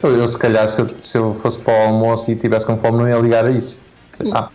Eu, 0.02 0.16
eu, 0.16 0.28
se 0.28 0.38
calhar, 0.38 0.70
se 0.70 0.80
eu, 0.80 0.90
se 1.02 1.18
eu 1.18 1.34
fosse 1.34 1.60
para 1.60 1.74
o 1.74 1.88
almoço 1.88 2.32
e 2.32 2.36
tivesse 2.36 2.66
com 2.66 2.78
fome, 2.78 3.00
não 3.00 3.10
ia 3.10 3.18
ligar 3.18 3.44
a 3.44 3.52
isso. 3.52 3.84
Ah, 4.32 4.50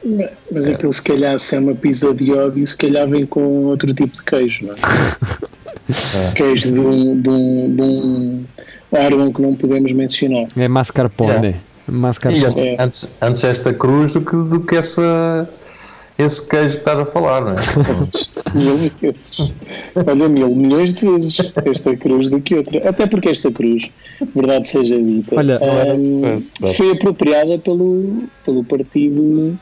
mas 0.50 0.68
é. 0.68 0.74
aquilo 0.74 0.92
se 0.92 1.02
calhar 1.02 1.38
se 1.38 1.56
é 1.56 1.60
uma 1.60 1.74
pizza 1.74 2.12
de 2.12 2.32
ódio, 2.32 2.66
se 2.66 2.76
calhar 2.76 3.08
vem 3.08 3.24
com 3.24 3.64
outro 3.64 3.92
tipo 3.94 4.16
de 4.16 4.22
queijo, 4.22 4.66
não 4.66 4.72
é? 4.72 6.28
é. 6.28 6.32
Queijo 6.32 6.72
de 6.72 6.80
um, 6.80 7.20
de, 7.20 7.30
um, 7.30 7.76
de 7.76 7.82
um 7.82 8.44
órgão 8.92 9.32
que 9.32 9.42
não 9.42 9.54
podemos 9.54 9.92
mencionar. 9.92 10.46
É 10.56 10.68
mascarpone. 10.68 11.48
É. 11.48 11.54
mascarpone. 11.86 12.44
Antes, 12.46 12.62
é. 12.62 12.76
antes, 12.78 13.08
antes, 13.20 13.44
esta 13.44 13.72
cruz 13.72 14.12
do 14.12 14.20
que, 14.20 14.36
do 14.36 14.60
que 14.60 14.76
essa, 14.76 15.48
esse 16.16 16.48
queijo 16.48 16.74
que 16.74 16.78
estás 16.78 17.00
a 17.00 17.06
falar, 17.06 17.40
não 17.42 17.52
é? 17.52 18.54
mil 18.54 18.76
vezes. 19.00 19.36
Olha, 20.06 20.28
mil 20.28 20.54
milhões 20.54 20.92
de 20.92 21.06
vezes 21.06 21.38
esta 21.64 21.96
cruz 21.96 22.30
do 22.30 22.40
que 22.40 22.54
outra. 22.54 22.88
Até 22.88 23.06
porque 23.06 23.30
esta 23.30 23.50
cruz, 23.50 23.88
verdade 24.34 24.68
seja 24.68 25.00
dita, 25.00 25.36
Olha, 25.36 25.60
um, 25.94 26.40
foi 26.40 26.92
apropriada 26.92 27.58
pelo, 27.58 28.24
pelo 28.44 28.64
partido 28.64 29.58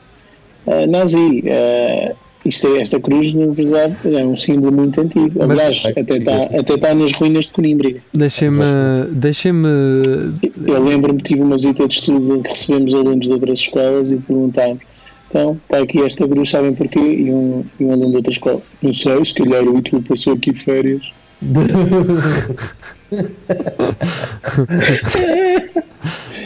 uh, 0.67 0.87
nazi. 0.87 1.43
Uh, 1.45 2.23
isto 2.45 2.67
é, 2.67 2.81
esta 2.81 2.99
cruz, 2.99 3.33
na 3.33 3.53
verdade, 3.53 3.95
é 4.03 4.25
um 4.25 4.35
símbolo 4.35 4.73
muito 4.73 4.99
antigo. 4.99 5.41
Aliás, 5.41 5.81
Mas, 5.81 5.97
até 5.97 6.17
está 6.17 6.43
até 6.43 6.77
tá 6.77 6.93
nas 6.93 7.13
ruínas 7.13 7.45
de 7.45 7.51
Coimbra. 7.51 7.95
Deixem-me. 8.13 8.57
Deixem 9.11 9.53
Eu 10.67 10.83
lembro-me 10.83 11.19
que 11.19 11.29
tive 11.29 11.41
uma 11.41 11.55
visita 11.55 11.87
de 11.87 11.95
estudo 11.95 12.35
em 12.35 12.41
que 12.41 12.49
recebemos 12.49 12.93
alunos 12.93 13.25
de 13.25 13.31
outras 13.31 13.59
escolas 13.59 14.11
e 14.11 14.17
perguntámos 14.17 14.79
então, 15.33 15.57
está 15.63 15.79
aqui 15.79 15.99
esta 16.03 16.27
cruz, 16.27 16.47
sabem 16.47 16.75
porquê? 16.75 16.99
E 16.99 17.33
um, 17.33 17.65
e 17.79 17.85
um 17.85 17.91
aluno 17.91 18.11
de 18.11 18.17
outra 18.17 18.31
escola. 18.31 18.61
Não 18.83 18.93
sei, 18.93 19.25
se 19.25 19.33
calhar 19.33 19.63
o 19.63 19.75
Hitler 19.77 20.03
passou 20.03 20.33
aqui 20.33 20.53
férias. 20.53 21.11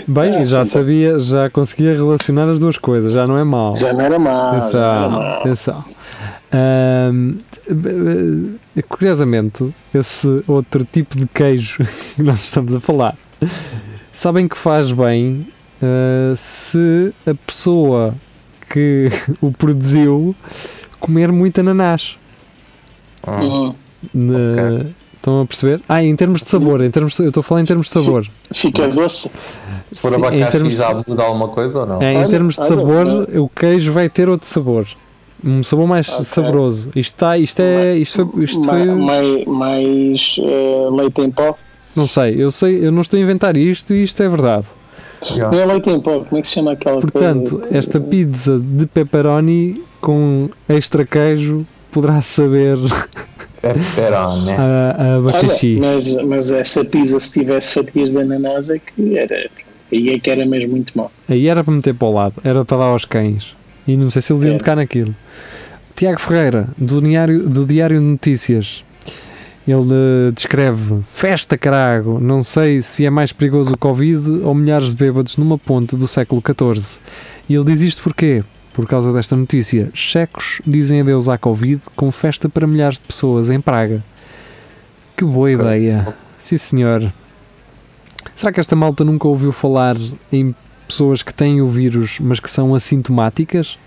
Bem, 0.07 0.45
já 0.45 0.63
sabia, 0.63 1.19
já 1.19 1.49
conseguia 1.49 1.95
relacionar 1.95 2.45
as 2.45 2.59
duas 2.59 2.77
coisas, 2.77 3.11
já 3.11 3.27
não 3.27 3.37
é 3.37 3.43
mal. 3.43 3.75
Já 3.75 3.91
não 3.91 3.99
era 3.99 4.17
mal. 4.17 4.55
Atenção, 4.55 4.79
era 4.79 5.09
mal. 5.09 5.41
atenção. 5.41 5.83
curiosamente, 8.87 9.69
esse 9.93 10.45
outro 10.47 10.85
tipo 10.85 11.17
de 11.17 11.27
queijo 11.27 11.85
que 12.15 12.23
nós 12.23 12.45
estamos 12.45 12.73
a 12.73 12.79
falar, 12.79 13.17
sabem 14.13 14.47
que 14.47 14.55
faz 14.55 14.93
bem 14.93 15.45
uh, 15.81 16.33
se 16.37 17.13
a 17.25 17.33
pessoa 17.33 18.15
que 18.69 19.09
o 19.41 19.51
produziu 19.51 20.35
comer 20.99 21.31
muito 21.31 21.59
ananás. 21.59 22.17
Uhum. 23.27 23.73
okay. 24.13 24.93
Estão 25.15 25.41
a 25.41 25.45
perceber? 25.45 25.81
Ah, 25.89 26.01
em 26.01 26.15
termos 26.15 26.41
de 26.41 26.49
sabor, 26.49 26.81
em 26.81 26.89
termos 26.89 27.17
de, 27.17 27.23
eu 27.23 27.27
estou 27.27 27.41
a 27.41 27.43
falar 27.43 27.61
em 27.61 27.65
termos 27.65 27.87
de 27.87 27.93
sabor. 27.93 28.27
Fica 28.53 28.87
doce. 28.87 29.29
Se 29.91 30.01
for 30.01 30.13
abacaxi 30.13 30.41
em 30.41 30.51
termos 30.51 30.75
já 30.75 31.03
muda 31.05 31.23
alguma 31.23 31.47
coisa 31.49 31.79
ou 31.81 31.85
não? 31.85 32.01
É, 32.01 32.13
em 32.13 32.17
olha, 32.17 32.29
termos 32.29 32.55
de 32.55 32.61
olha, 32.61 32.69
sabor, 32.69 33.07
olha. 33.07 33.41
o 33.41 33.49
queijo 33.49 33.91
vai 33.91 34.09
ter 34.09 34.29
outro 34.29 34.47
sabor. 34.47 34.87
Um 35.43 35.63
sabor 35.63 35.87
mais 35.87 36.07
okay. 36.09 36.23
saboroso. 36.23 36.91
Isto, 36.95 37.13
está, 37.13 37.37
isto 37.37 37.59
é. 37.59 37.97
Isto 37.97 38.25
foi, 38.27 38.43
isto 38.43 38.63
foi... 38.63 38.85
Mais, 38.85 39.45
mais 39.45 40.35
uh, 40.39 40.95
leite 40.95 41.21
em 41.21 41.29
pó? 41.29 41.57
Não 41.95 42.07
sei, 42.07 42.41
eu 42.41 42.51
sei, 42.51 42.85
eu 42.85 42.91
não 42.91 43.01
estou 43.01 43.17
a 43.17 43.21
inventar 43.21 43.57
isto 43.57 43.93
e 43.93 44.03
isto 44.03 44.21
é 44.21 44.29
verdade. 44.29 44.65
Não 45.35 45.59
é 45.59 45.65
leite 45.65 45.89
em 45.89 45.99
pó, 45.99 46.19
como 46.19 46.37
é 46.37 46.41
que 46.41 46.47
se 46.47 46.53
chama 46.55 46.73
aquela 46.73 47.01
Portanto, 47.01 47.59
coisa? 47.59 47.77
esta 47.77 47.99
pizza 47.99 48.59
de 48.59 48.85
pepperoni 48.85 49.83
com 49.99 50.49
extra 50.69 51.05
queijo 51.05 51.65
poderá 51.91 52.21
saber 52.21 52.77
pepperoni 53.61 54.51
a, 54.57 54.95
a 54.97 55.15
abacaxi. 55.15 55.77
Olha, 55.79 55.93
mas, 55.93 56.15
mas 56.23 56.51
essa 56.51 56.85
pizza 56.85 57.19
se 57.19 57.33
tivesse 57.33 57.73
fatias 57.73 58.11
de 58.11 58.19
ananás 58.19 58.69
é 58.69 58.79
que 58.79 59.17
era 59.17 59.49
aí 59.91 60.09
é 60.09 60.19
que 60.19 60.29
era 60.29 60.45
mesmo 60.45 60.71
muito 60.71 60.95
mal. 60.97 61.11
Aí 61.27 61.47
era 61.47 61.63
para 61.63 61.73
meter 61.73 61.93
para 61.93 62.07
o 62.07 62.13
lado, 62.13 62.35
era 62.43 62.63
para 62.63 62.77
dar 62.77 62.85
aos 62.85 63.05
cães. 63.05 63.55
E 63.87 63.95
não 63.95 64.09
sei 64.11 64.21
se 64.21 64.33
eles 64.33 64.43
iam 64.43 64.55
é. 64.55 64.57
tocar 64.57 64.75
naquilo. 64.75 65.15
Tiago 65.95 66.19
Ferreira, 66.19 66.67
do 66.77 67.01
Diário, 67.01 67.49
do 67.49 67.65
Diário 67.65 67.99
de 67.99 68.05
Notícias. 68.05 68.83
Ele 69.67 70.31
descreve 70.33 71.03
festa 71.11 71.57
carago, 71.57 72.19
não 72.21 72.41
sei 72.41 72.81
se 72.81 73.05
é 73.05 73.09
mais 73.09 73.33
perigoso 73.33 73.73
o 73.73 73.77
Covid 73.77 74.29
ou 74.43 74.55
milhares 74.55 74.89
de 74.89 74.95
bêbados 74.95 75.35
numa 75.35 75.57
ponte 75.57 75.93
do 75.97 76.07
século 76.07 76.41
XIV. 76.41 77.01
E 77.49 77.53
ele 77.53 77.65
diz 77.65 77.81
isto 77.81 78.01
porquê? 78.01 78.45
Por 78.71 78.87
causa 78.87 79.11
desta 79.11 79.35
notícia. 79.35 79.89
Checos 79.93 80.61
dizem 80.65 81.01
adeus 81.01 81.27
à 81.27 81.37
Covid 81.37 81.81
com 81.97 82.09
festa 82.13 82.47
para 82.47 82.65
milhares 82.65 82.97
de 82.97 83.03
pessoas 83.03 83.49
em 83.49 83.59
Praga. 83.59 84.01
Que 85.17 85.25
boa 85.25 85.51
ideia. 85.51 86.15
Sim 86.39 86.57
senhor. 86.57 87.11
Será 88.37 88.53
que 88.53 88.61
esta 88.61 88.75
malta 88.75 89.03
nunca 89.03 89.27
ouviu 89.27 89.51
falar 89.51 89.97
em 90.31 90.55
pessoas 90.87 91.21
que 91.21 91.33
têm 91.33 91.61
o 91.61 91.67
vírus 91.67 92.19
mas 92.21 92.39
que 92.39 92.49
são 92.49 92.73
assintomáticas? 92.73 93.77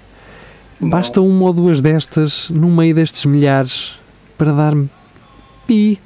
Basta 0.78 1.22
uma 1.22 1.46
ou 1.46 1.52
duas 1.54 1.80
destas 1.80 2.50
no 2.50 2.70
meio 2.70 2.94
destes 2.94 3.24
milhares 3.24 3.98
para 4.36 4.52
dar-me 4.52 4.90
pi. 5.70 6.00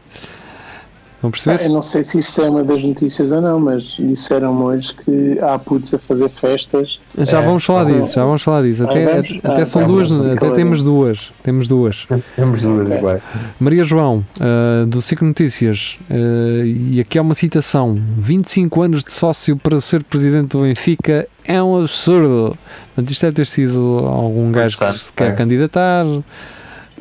Vão 1.22 1.30
perceber? 1.30 1.58
Ah, 1.58 1.64
eu 1.64 1.72
não 1.72 1.80
sei 1.80 2.04
se 2.04 2.18
isso 2.18 2.42
é 2.42 2.50
uma 2.50 2.62
das 2.62 2.82
notícias 2.82 3.32
ou 3.32 3.40
não, 3.40 3.58
mas 3.58 3.96
disseram 3.98 4.62
hoje 4.62 4.92
que 4.92 5.38
há 5.40 5.58
putos 5.58 5.94
a 5.94 5.98
fazer 5.98 6.28
festas. 6.28 7.00
Já 7.16 7.40
é, 7.40 7.42
vamos 7.46 7.64
falar 7.64 7.84
disso, 7.84 8.14
já 8.14 8.24
vamos 8.26 8.42
falar 8.42 8.62
disso. 8.62 8.84
Até, 8.84 9.04
ah, 9.04 9.20
até, 9.20 9.40
até 9.42 9.62
ah, 9.62 9.66
são 9.66 9.86
duas, 9.86 10.12
até 10.12 10.50
temos 10.50 10.82
duas. 10.82 11.32
Temos 11.42 11.66
duas. 11.66 12.04
Temos 12.36 12.62
duas, 12.64 12.86
okay. 12.88 13.22
Maria 13.58 13.84
João, 13.84 14.22
uh, 14.38 14.84
do 14.84 15.00
Ciclo 15.00 15.26
Notícias, 15.26 15.96
uh, 16.10 16.66
e 16.66 17.00
aqui 17.00 17.18
há 17.18 17.22
uma 17.22 17.34
citação: 17.34 17.98
25 18.18 18.82
anos 18.82 19.02
de 19.02 19.10
sócio 19.10 19.56
para 19.56 19.80
ser 19.80 20.04
presidente 20.04 20.48
do 20.48 20.60
Benfica 20.60 21.26
é 21.42 21.62
um 21.62 21.80
absurdo. 21.80 22.54
Portanto, 22.94 23.10
isto 23.10 23.22
deve 23.22 23.36
ter 23.36 23.46
sido 23.46 24.00
algum 24.06 24.52
gajo 24.52 24.78
que 24.78 24.92
se 24.92 25.10
quer 25.10 25.30
é. 25.30 25.32
candidatar 25.32 26.04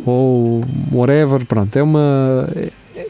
ou 0.05 0.61
whatever, 0.91 1.45
pronto, 1.45 1.75
é 1.77 1.83
uma 1.83 2.49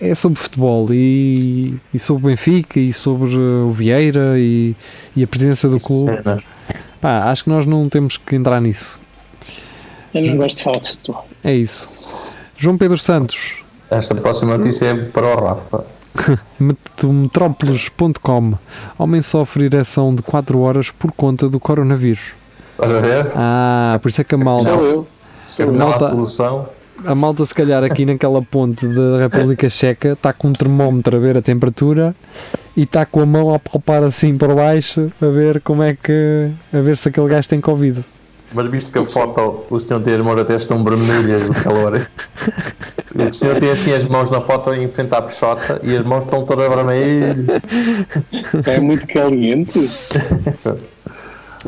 é 0.02 0.16
sobre 0.16 0.40
futebol 0.40 0.88
e, 0.92 1.76
e 1.94 2.00
sobre 2.00 2.24
o 2.24 2.30
Benfica 2.30 2.80
e 2.80 2.94
sobre 2.94 3.36
o 3.36 3.70
Vieira 3.72 4.38
e, 4.38 4.76
e 5.16 5.24
a 5.24 5.28
presença 5.28 5.68
do 5.68 5.78
clube. 5.78 6.12
Pá, 7.02 7.30
acho 7.30 7.44
que 7.44 7.50
nós 7.50 7.66
não 7.66 7.90
temos 7.90 8.18
que 8.18 8.36
entrar 8.36 8.62
nisso. 8.62 9.00
Eu 10.14 10.22
não 10.22 10.38
gosto 10.38 10.58
de 10.58 10.64
falar 10.64 10.80
de 10.80 10.90
futebol. 10.90 11.28
É 11.44 11.54
isso. 11.54 12.34
João 12.56 12.78
Pedro 12.78 12.98
Santos. 12.98 13.56
Esta 13.90 14.16
próxima 14.16 14.58
notícia 14.58 14.88
é 14.88 14.96
para 14.96 15.26
o 15.26 15.46
Rafa. 15.46 15.86
Metrópolis.com 16.60 18.54
Homem 18.98 19.22
sofre 19.22 19.66
ereção 19.66 20.14
de 20.14 20.22
4 20.22 20.60
horas 20.60 20.92
por 20.92 21.12
conta 21.12 21.50
do 21.50 21.60
coronavírus. 21.60 22.34
Estás 22.74 22.92
a 22.92 23.00
ver? 23.02 23.32
Ah, 23.36 24.00
por 24.02 24.10
isso 24.10 24.22
é 24.22 24.24
que 24.24 24.36
a 24.36 24.38
malta. 24.38 24.72
Sou 24.72 24.86
eu. 24.86 25.08
Sou 25.54 25.70
a 25.70 25.72
malta, 25.72 26.10
solução. 26.10 26.68
A 27.06 27.14
malta, 27.14 27.46
se 27.46 27.54
calhar, 27.54 27.84
aqui 27.84 28.06
naquela 28.06 28.42
ponte 28.42 28.88
da 28.88 29.20
República 29.20 29.70
Checa, 29.70 30.14
está 30.14 30.34
com 30.34 30.48
um 30.48 30.54
termómetro 30.54 31.16
a 31.16 31.20
ver 31.20 31.38
a 31.38 31.44
temperatura 31.44 32.16
e 32.76 32.84
está 32.84 33.06
com 33.06 33.22
a 33.22 33.26
mão 33.26 33.54
a 33.54 33.60
palpar 33.60 34.02
assim 34.02 34.36
por 34.36 34.56
baixo 34.56 35.12
a 35.22 35.26
ver 35.28 35.62
como 35.62 35.84
é 35.84 35.94
que. 35.94 36.50
a 36.74 36.80
ver 36.80 36.98
se 36.98 37.10
aquele 37.10 37.28
gajo 37.28 37.48
tem 37.48 37.62
Covid. 37.62 38.04
Mas 38.52 38.68
visto 38.68 38.92
que 38.92 38.98
a 38.98 39.06
foto, 39.06 39.66
o 39.70 39.80
senhor 39.80 40.02
tem 40.02 40.16
as 40.16 40.22
mãos 40.22 40.40
até 40.40 40.56
estão 40.56 40.84
vermelhas 40.84 41.46
do 41.46 41.54
calor. 41.54 42.02
o 43.16 43.34
senhor 43.34 43.60
tem 43.60 43.70
assim 43.70 43.94
as 43.94 44.06
mãos 44.06 44.32
na 44.32 44.42
foto 44.42 44.74
em 44.74 44.88
frente 44.88 45.14
à 45.14 45.22
peixota 45.22 45.82
e 45.84 45.96
as 45.96 46.04
mãos 46.04 46.24
estão 46.24 46.44
todas 46.46 46.68
vermelhas. 46.68 47.38
É 48.66 48.80
muito 48.80 49.06
caliente. 49.06 49.88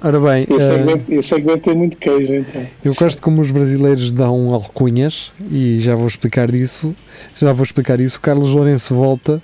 Ora 0.04 0.20
bem, 0.20 0.48
Esse 0.50 0.72
eh, 0.72 1.18
esse 1.18 1.40
deve 1.40 1.62
ter 1.62 1.76
muito 1.76 1.98
queijo, 1.98 2.34
então. 2.34 2.62
eu 2.84 2.94
gosto 2.94 3.22
como 3.22 3.42
os 3.42 3.52
brasileiros 3.52 4.12
dão 4.12 4.54
alcunhas 4.54 5.32
e 5.52 5.80
já 5.80 5.96
vou 5.96 6.08
explicar 6.08 6.52
disso. 6.52 6.96
Já 7.36 7.54
vou 7.54 7.64
explicar 7.64 8.00
isso. 8.02 8.18
O 8.18 8.22
Carlos 8.22 8.50
Lourenço 8.50 8.94
volta, 8.94 9.42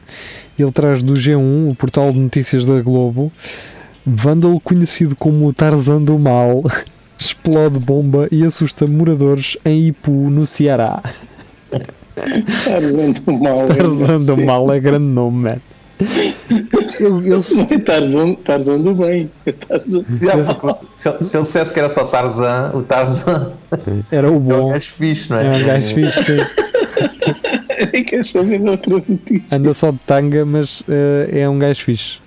ele 0.58 0.72
traz 0.72 1.02
do 1.02 1.14
G1, 1.14 1.72
o 1.72 1.76
portal 1.76 2.12
de 2.12 2.20
notícias 2.20 2.66
da 2.66 2.82
Globo, 2.82 3.32
vândalo 4.06 4.60
conhecido 4.60 5.16
como 5.16 5.52
Tarzan 5.54 6.02
do 6.02 6.18
Mal. 6.20 6.64
Explode 7.18 7.86
bomba 7.86 8.28
e 8.32 8.44
assusta 8.44 8.88
moradores 8.88 9.56
em 9.64 9.88
Ipu, 9.90 10.12
no 10.12 10.48
Ceará. 10.48 11.04
Tarzan 12.66 13.12
do 13.12 13.34
mal. 13.34 13.70
é 13.72 13.76
Tarzan 13.76 14.26
do. 14.26 14.44
Mal 14.44 14.74
é 14.74 14.80
grande 14.80 15.08
nome, 15.08 15.44
man. 15.44 15.58
Eu, 17.00 17.40
é 17.70 17.78
Tarzan, 17.80 18.34
Tarzan 18.36 18.80
do 18.80 18.94
bem. 18.96 19.30
É 19.46 19.52
Tarzan. 19.52 20.04
Se, 20.98 21.08
ele- 21.10 21.24
se 21.24 21.38
ele 21.38 21.44
dissesse 21.44 21.74
que 21.74 21.80
era 21.80 21.90
só 21.90 22.04
Tarzan, 22.06 22.72
o 22.74 22.82
Tarzan 22.84 23.54
era 24.12 24.30
o 24.30 24.34
é 24.34 24.38
um 24.38 24.40
bom. 24.40 24.70
gajo 24.70 24.92
fixe, 24.94 25.30
não 25.30 25.38
É 25.38 25.46
é? 25.46 25.64
um 25.64 25.66
gajo 25.68 25.94
fixe, 25.96 26.24
sim. 26.24 26.38
Nem 27.94 28.04
quer 28.04 28.24
saber 28.24 28.60
de 28.60 28.70
outra 28.70 28.94
notícia. 28.94 29.58
Anda 29.58 29.74
só 29.74 29.92
de 29.92 29.98
tanga, 30.06 30.46
mas 30.46 30.84
eh, 30.88 31.40
é 31.42 31.50
um 31.50 31.58
gajo 31.58 31.84
fixe. 31.84 32.20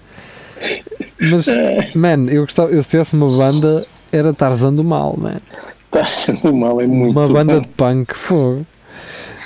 Mas, 1.21 1.47
man, 1.95 2.27
eu 2.29 2.43
gostava, 2.43 2.71
eu 2.71 2.83
se 2.83 2.89
tivesse 2.89 3.15
uma 3.15 3.29
banda, 3.37 3.87
era 4.11 4.33
Tarzan 4.33 4.73
do 4.75 4.83
Mal, 4.83 5.17
man. 5.17 5.37
Tarzan 5.91 6.35
do 6.37 6.53
mal 6.53 6.81
é 6.81 6.87
muito 6.89 7.17
Uma 7.19 7.29
banda 7.29 7.55
bom. 7.55 7.61
de 7.61 7.69
punk, 7.69 8.15
fogo. 8.17 8.67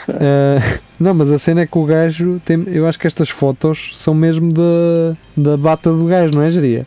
Eh, 0.09 0.79
não, 1.01 1.15
mas 1.15 1.31
a 1.33 1.39
cena 1.39 1.63
é 1.63 1.67
que 1.67 1.79
o 1.79 1.85
gajo 1.85 2.41
tem, 2.45 2.63
eu 2.69 2.87
acho 2.87 2.99
que 2.99 3.07
estas 3.07 3.29
fotos 3.29 3.93
são 3.95 4.15
mesmo 4.15 4.53
da, 4.53 5.17
da 5.37 5.57
bata 5.57 5.91
do 5.93 6.05
gajo, 6.07 6.33
não 6.35 6.43
é, 6.43 6.51
Geria? 6.51 6.87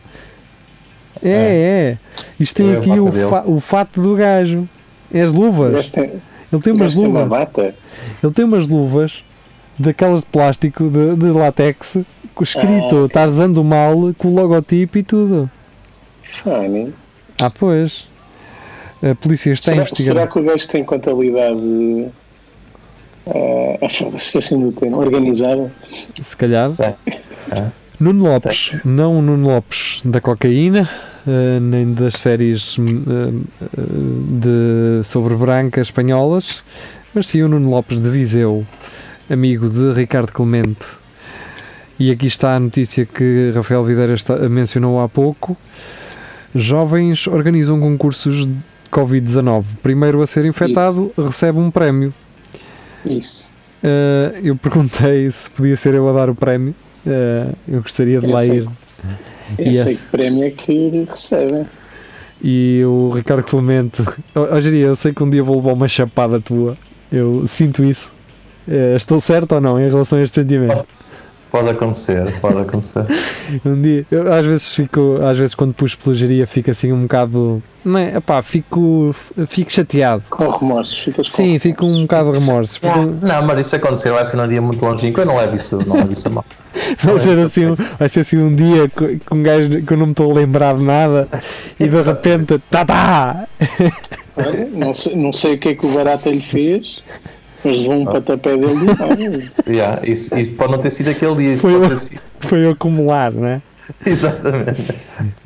É, 1.22 1.28
é. 1.30 1.98
Isto 2.40 2.56
tem 2.56 2.72
É 2.72 2.76
a 2.76 2.78
aqui 2.78 2.90
o, 2.98 3.12
fa- 3.28 3.44
o 3.46 3.60
fato 3.60 4.00
do 4.02 4.14
gajo. 4.16 4.68
É 5.12 5.20
as 5.20 5.32
luvas. 5.32 5.92
É- 5.96 6.10
Ele 6.52 6.62
tem 6.62 6.72
umas 6.72 6.96
é 6.96 6.98
uma 7.00 7.06
luvas. 7.08 7.28
bata. 7.28 7.74
Ele 8.22 8.32
tem 8.32 8.44
umas 8.44 8.66
luvas 8.68 9.24
daquelas 9.78 10.20
de 10.20 10.26
plástico, 10.26 10.88
de, 10.88 11.16
de 11.16 11.26
látex, 11.30 11.98
com 12.34 12.42
escrito 12.44 12.96
Ah, 12.96 13.04
ok. 13.04 13.08
Tarzan 13.08 13.50
do 13.50 13.62
Mal, 13.62 14.12
com 14.18 14.28
o 14.28 14.34
logotipo 14.34 14.98
e 14.98 15.02
tudo. 15.02 15.50
Funny. 16.42 16.92
Ah, 17.40 17.50
pois. 17.50 18.08
A 19.02 19.14
polícia 19.14 19.50
está 19.52 19.72
a 19.72 19.74
Será, 19.74 19.82
investigar. 19.82 20.14
será 20.14 20.26
que 20.26 20.38
o 20.38 20.42
gajo 20.44 20.68
tem 20.68 20.84
contabilidade 20.84 22.08
eh, 23.26 23.78
esqueci 24.16 24.56
do 24.58 24.72
termo, 24.72 24.98
organizada? 24.98 25.70
Se 26.20 26.36
calhar. 26.36 26.72
É. 27.50 27.64
Nuno 28.00 28.24
Lopes, 28.24 28.80
não 28.84 29.18
o 29.18 29.22
Nuno 29.22 29.48
Lopes 29.48 30.00
da 30.04 30.20
cocaína, 30.20 30.88
eh, 31.26 31.60
nem 31.60 31.92
das 31.92 32.14
séries 32.14 32.76
eh, 32.78 33.78
de, 33.78 35.04
sobre 35.04 35.34
brancas 35.36 35.86
espanholas, 35.88 36.64
mas 37.14 37.28
sim 37.28 37.42
o 37.42 37.48
Nuno 37.48 37.70
Lopes 37.70 38.00
de 38.00 38.10
Viseu, 38.10 38.66
amigo 39.30 39.68
de 39.68 39.92
Ricardo 39.92 40.32
Clemente. 40.32 40.86
E 41.98 42.10
aqui 42.10 42.26
está 42.26 42.56
a 42.56 42.60
notícia 42.60 43.06
que 43.06 43.52
Rafael 43.54 43.84
Videira 43.84 44.14
está- 44.14 44.36
mencionou 44.48 45.00
há 45.00 45.08
pouco. 45.08 45.56
Jovens 46.54 47.26
organizam 47.28 47.78
concursos 47.78 48.46
de 48.46 48.54
Covid-19. 48.90 49.64
Primeiro 49.82 50.20
a 50.22 50.26
ser 50.26 50.44
infectado 50.44 51.12
recebe 51.16 51.58
um 51.58 51.70
prémio. 51.70 52.12
Isso. 53.06 53.52
Uh, 53.82 54.38
eu 54.44 54.56
perguntei 54.56 55.30
se 55.30 55.50
podia 55.50 55.76
ser 55.76 55.94
eu 55.94 56.08
a 56.08 56.12
dar 56.12 56.30
o 56.30 56.34
prémio. 56.34 56.74
Uh, 57.06 57.54
eu 57.68 57.82
gostaria 57.82 58.20
de 58.20 58.26
Eu 58.26 58.32
lá 58.32 58.40
sei. 58.42 58.58
ir. 58.58 58.68
Eu 59.58 59.66
E 59.70 59.74
sei 59.74 59.94
a- 59.94 59.96
que 59.96 60.02
prémio 60.10 60.44
é 60.44 60.50
que 60.50 61.04
recebem. 61.10 61.66
E 62.42 62.82
o 62.84 63.10
Ricardo 63.10 63.42
Clemente. 63.44 64.02
Oh, 64.34 64.60
Jeria, 64.60 64.86
eu 64.86 64.96
sei 64.96 65.12
que 65.12 65.22
um 65.22 65.30
dia 65.30 65.42
vou 65.42 65.56
levar 65.56 65.72
uma 65.72 65.88
chapada 65.88 66.40
tua. 66.40 66.76
Eu 67.10 67.44
sinto 67.46 67.84
isso. 67.84 68.12
Uh, 68.66 68.96
estou 68.96 69.20
certo 69.20 69.52
ou 69.52 69.60
não 69.60 69.80
em 69.80 69.88
relação 69.88 70.18
a 70.18 70.22
este 70.22 70.40
sentimento? 70.40 70.86
Pode 71.52 71.68
acontecer, 71.68 72.32
pode 72.40 72.58
acontecer. 72.58 73.04
Um 73.66 73.80
dia, 73.80 74.06
eu, 74.10 74.32
às 74.32 74.46
vezes 74.46 74.74
fico, 74.74 75.18
às 75.22 75.36
vezes 75.36 75.54
quando 75.54 75.74
puxo 75.74 75.98
pela 75.98 76.14
geria 76.14 76.46
fico 76.46 76.70
assim 76.70 76.90
um 76.90 77.02
bocado, 77.02 77.62
não 77.84 77.98
é? 77.98 78.16
Epá, 78.16 78.40
fico, 78.40 79.14
fico 79.46 79.70
chateado. 79.70 80.22
Com 80.30 80.48
remorsos. 80.48 80.98
Ficas 80.98 81.28
com 81.28 81.34
Sim, 81.34 81.58
fico 81.58 81.84
um 81.84 82.02
bocado 82.02 82.32
de 82.32 82.38
remorso. 82.38 82.80
Fico, 82.80 82.98
Não, 83.20 83.42
mas 83.42 83.66
isso 83.66 83.76
acontecer 83.76 84.10
vai 84.10 84.24
ser 84.24 84.38
num 84.38 84.48
dia 84.48 84.62
muito 84.62 84.82
longínquo. 84.82 85.20
Eu 85.20 85.26
não 85.26 85.36
levo 85.36 85.54
isso, 85.54 85.78
não 85.86 85.96
levo 85.96 86.12
isso 86.12 86.26
a 86.26 86.30
mal. 86.30 86.44
vai, 87.04 87.18
ser 87.18 87.38
assim, 87.38 87.66
um- 87.66 87.74
vai 87.98 88.08
ser 88.08 88.20
assim 88.20 88.38
um 88.38 88.54
dia 88.56 88.88
com 89.26 89.34
um 89.36 89.42
gajo 89.42 89.82
que 89.82 89.92
eu 89.92 89.98
não 89.98 90.06
me 90.06 90.12
estou 90.12 90.30
a 90.30 90.34
lembrar 90.34 90.74
de 90.74 90.82
nada 90.82 91.28
e 91.78 91.86
de 91.86 92.00
repente, 92.02 92.58
tá 92.70 92.86
tá! 92.86 93.44
Não, 94.72 94.94
sei, 94.94 95.14
não 95.14 95.32
sei 95.34 95.54
o 95.54 95.58
que 95.58 95.68
é 95.68 95.74
que 95.74 95.84
o 95.84 95.90
Barata 95.90 96.30
lhe 96.30 96.40
fez, 96.40 97.02
mas 97.64 97.88
um 97.88 98.04
patapé 98.04 98.56
dele 98.56 98.78
de 98.78 98.84
mão. 98.84 98.94
Yeah, 99.66 100.06
isso, 100.06 100.36
isso 100.38 100.52
pode 100.52 100.72
não 100.72 100.78
ter 100.78 100.90
sido 100.90 101.10
aquele 101.10 101.34
dia. 101.36 101.56
Foi 101.56 101.88
ter 101.88 101.98
sido. 101.98 102.20
Foi 102.40 102.68
acumular, 102.68 103.32
né? 103.32 103.62
Exatamente. 104.06 104.82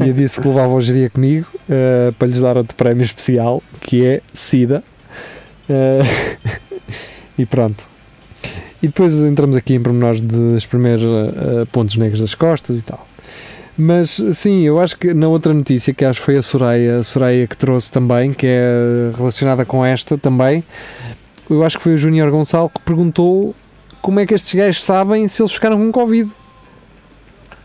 E 0.00 0.09
eu 0.09 0.12
disse 0.12 0.40
que 0.40 0.48
levava 0.48 0.72
o 0.74 0.81
geria 0.81 1.11
comigo 1.11 1.46
eh, 1.68 2.12
para 2.18 2.29
lhes 2.29 2.40
dar 2.40 2.57
outro 2.57 2.74
prémio 2.76 3.05
especial 3.05 3.62
que 3.81 4.05
é 4.05 4.20
SIDA. 4.33 4.83
Eh, 5.68 6.02
e 7.38 7.46
pronto. 7.46 7.88
E 8.83 8.88
depois 8.88 9.22
entramos 9.22 9.57
aqui 9.57 9.74
em 9.74 9.81
pormenores 9.81 10.20
de 10.20 10.57
espremer 10.57 11.00
eh, 11.00 11.64
pontos 11.72 11.96
negros 11.96 12.20
das 12.20 12.35
costas 12.35 12.79
e 12.79 12.83
tal. 12.83 13.07
Mas 13.79 14.22
sim, 14.33 14.62
eu 14.62 14.81
acho 14.81 14.96
que 14.96 15.12
na 15.12 15.29
outra 15.29 15.52
notícia, 15.52 15.92
que 15.92 16.05
acho 16.05 16.20
que 16.20 16.24
foi 16.24 16.38
a 16.38 16.42
Soraya, 16.42 16.98
a 16.98 17.02
Soraya 17.02 17.46
que 17.46 17.57
trouxe 17.57 17.92
também, 17.92 18.33
que 18.33 18.46
é 18.46 19.11
relacionada 19.14 19.66
com 19.66 19.85
esta 19.85 20.16
também, 20.16 20.64
eu 21.51 21.65
acho 21.65 21.77
que 21.79 21.83
foi 21.83 21.95
o 21.95 21.99
Júnior 21.99 22.31
Gonçalo 22.31 22.71
que 22.71 22.81
perguntou 22.81 23.55
como 24.03 24.21
é 24.21 24.27
que 24.27 24.35
estes 24.35 24.55
gajos 24.55 24.83
sabem 24.85 25.27
se 25.29 25.43
eles 25.43 25.53
ficaram 25.53 25.79
com 25.79 25.91
Covid. 25.93 26.31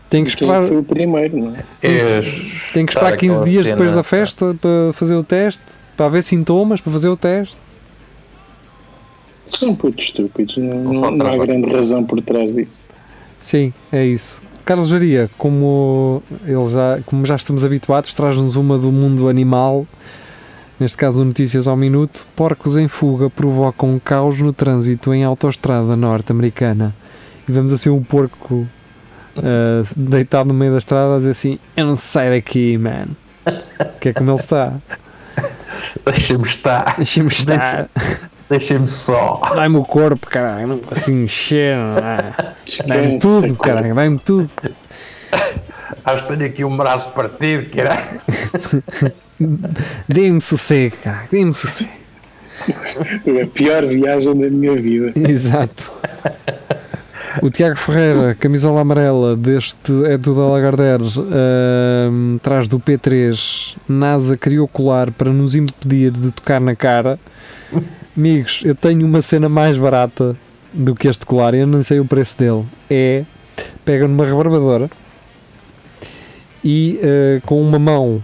Tem 0.08 0.24
que 0.24 0.30
esperar, 0.30 0.66
foi 0.66 0.76
o 0.76 0.82
primeiro, 0.82 1.36
não 1.38 1.54
é? 1.56 1.64
É 1.82 2.20
tem 2.74 2.84
que 2.84 2.92
esperar 2.92 3.16
15 3.16 3.32
aquela 3.34 3.48
dias 3.48 3.64
cena- 3.66 3.76
depois 3.76 3.94
da 3.94 4.02
festa 4.02 4.54
para 4.60 4.92
fazer 4.92 5.14
o 5.14 5.24
teste, 5.24 5.62
para 5.96 6.06
haver 6.06 6.22
sintomas, 6.22 6.80
para 6.82 6.92
fazer 6.92 7.08
o 7.08 7.16
teste. 7.16 7.56
São 9.46 9.74
putos 9.74 10.04
estúpidos, 10.06 10.56
não, 10.56 11.10
Não 11.12 11.26
há 11.26 11.36
grande 11.36 11.70
razão 11.70 12.04
por 12.04 12.20
trás 12.20 12.54
disso. 12.54 12.82
Sim, 13.38 13.72
é 13.92 14.04
isso. 14.04 14.42
Carlos 14.64 14.88
Jaria, 14.88 15.28
como, 15.36 16.22
ele 16.46 16.64
já, 16.66 17.00
como 17.04 17.26
já 17.26 17.34
estamos 17.36 17.64
habituados, 17.64 18.14
traz-nos 18.14 18.56
uma 18.56 18.78
do 18.78 18.92
mundo 18.92 19.28
animal, 19.28 19.86
neste 20.78 20.96
caso 20.96 21.24
Notícias 21.24 21.66
ao 21.68 21.76
Minuto. 21.76 22.26
Porcos 22.34 22.76
em 22.76 22.88
fuga 22.88 23.30
provocam 23.30 24.00
caos 24.02 24.40
no 24.40 24.52
trânsito 24.52 25.12
em 25.12 25.24
autoestrada 25.24 25.96
norte-americana. 25.96 26.94
E 27.48 27.52
vemos 27.52 27.72
assim 27.72 27.90
um 27.90 28.02
porco 28.02 28.66
ah, 29.36 29.82
deitado 29.96 30.48
no 30.48 30.54
meio 30.54 30.72
da 30.72 30.78
estrada 30.78 31.14
a 31.14 31.18
dizer 31.18 31.30
assim: 31.30 31.58
Eu 31.76 31.86
não 31.86 31.96
saio 31.96 32.32
daqui, 32.32 32.76
man. 32.78 33.08
Que 34.00 34.10
é 34.10 34.12
como 34.12 34.30
ele 34.30 34.38
está. 34.38 34.74
Deixa-me 36.04 36.44
estar. 36.44 36.96
Deixa-me 36.96 37.28
estar. 37.28 37.88
Deixa-me 38.48 38.88
só. 38.88 39.40
Dai-me 39.54 39.76
o 39.76 39.84
corpo, 39.84 40.28
caralho. 40.28 40.82
Assim 40.90 41.24
encher. 41.24 41.76
não 41.76 41.98
é? 41.98 42.54
Descansa, 42.64 43.18
tudo, 43.20 43.56
cara. 43.56 43.76
caralho. 43.76 43.94
Dai-me 43.94 44.18
tudo. 44.18 44.50
Acho 46.04 46.26
que 46.26 46.36
tenho 46.36 46.50
aqui 46.50 46.64
um 46.64 46.76
braço 46.76 47.12
partido, 47.12 47.70
caralho. 47.70 48.20
Dê-me 50.08 50.40
sossego, 50.40 50.96
caralho. 51.02 51.28
Dê-me 51.30 51.54
sossego. 51.54 51.90
Foi 53.24 53.42
a 53.42 53.46
pior 53.46 53.86
viagem 53.86 54.38
da 54.38 54.48
minha 54.48 54.80
vida. 54.80 55.12
Exato. 55.16 55.92
O 57.40 57.48
Tiago 57.48 57.76
Ferreira, 57.76 58.34
camisola 58.34 58.82
amarela, 58.82 59.34
deste 59.34 59.90
é 60.04 60.18
do 60.18 60.34
da 60.34 60.44
Lagardère, 60.52 61.02
ahm, 61.02 62.36
traz 62.42 62.68
do 62.68 62.78
P3. 62.78 63.76
NASA 63.88 64.36
criou 64.36 64.68
colar 64.68 65.10
para 65.10 65.32
nos 65.32 65.54
impedir 65.54 66.10
de 66.10 66.30
tocar 66.30 66.60
na 66.60 66.76
cara. 66.76 67.18
Amigos, 68.14 68.60
eu 68.64 68.74
tenho 68.74 69.06
uma 69.06 69.22
cena 69.22 69.48
mais 69.48 69.78
barata 69.78 70.36
do 70.74 70.94
que 70.94 71.08
este 71.08 71.24
colar, 71.24 71.54
eu 71.54 71.66
não 71.66 71.82
sei 71.82 72.00
o 72.00 72.04
preço 72.04 72.36
dele. 72.36 72.64
É, 72.90 73.24
pegam 73.82 74.08
numa 74.08 74.26
rebarbadora 74.26 74.90
e 76.62 77.00
ah, 77.02 77.40
com 77.46 77.60
uma 77.62 77.78
mão 77.78 78.22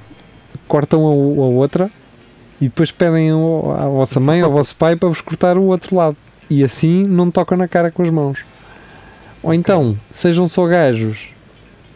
cortam 0.69 1.05
a, 1.07 1.11
a 1.11 1.13
outra 1.15 1.91
e 2.61 2.65
depois 2.67 2.93
pedem 2.93 3.31
ao- 3.31 3.73
à 3.73 3.89
vossa 3.89 4.21
mãe 4.21 4.41
ou 4.43 4.47
ao 4.47 4.53
vosso 4.53 4.77
pai 4.77 4.95
para 4.95 5.09
vos 5.09 5.21
cortar 5.21 5.57
o 5.59 5.65
outro 5.65 5.97
lado. 5.97 6.17
E 6.51 6.63
assim 6.63 7.05
não 7.07 7.31
tocam 7.31 7.59
na 7.59 7.67
cara 7.67 7.91
com 7.91 8.03
as 8.03 8.11
mãos. 8.11 8.39
Ou 9.43 9.53
então, 9.55 9.97
sejam 10.11 10.47
só 10.49 10.67
gajos 10.67 11.19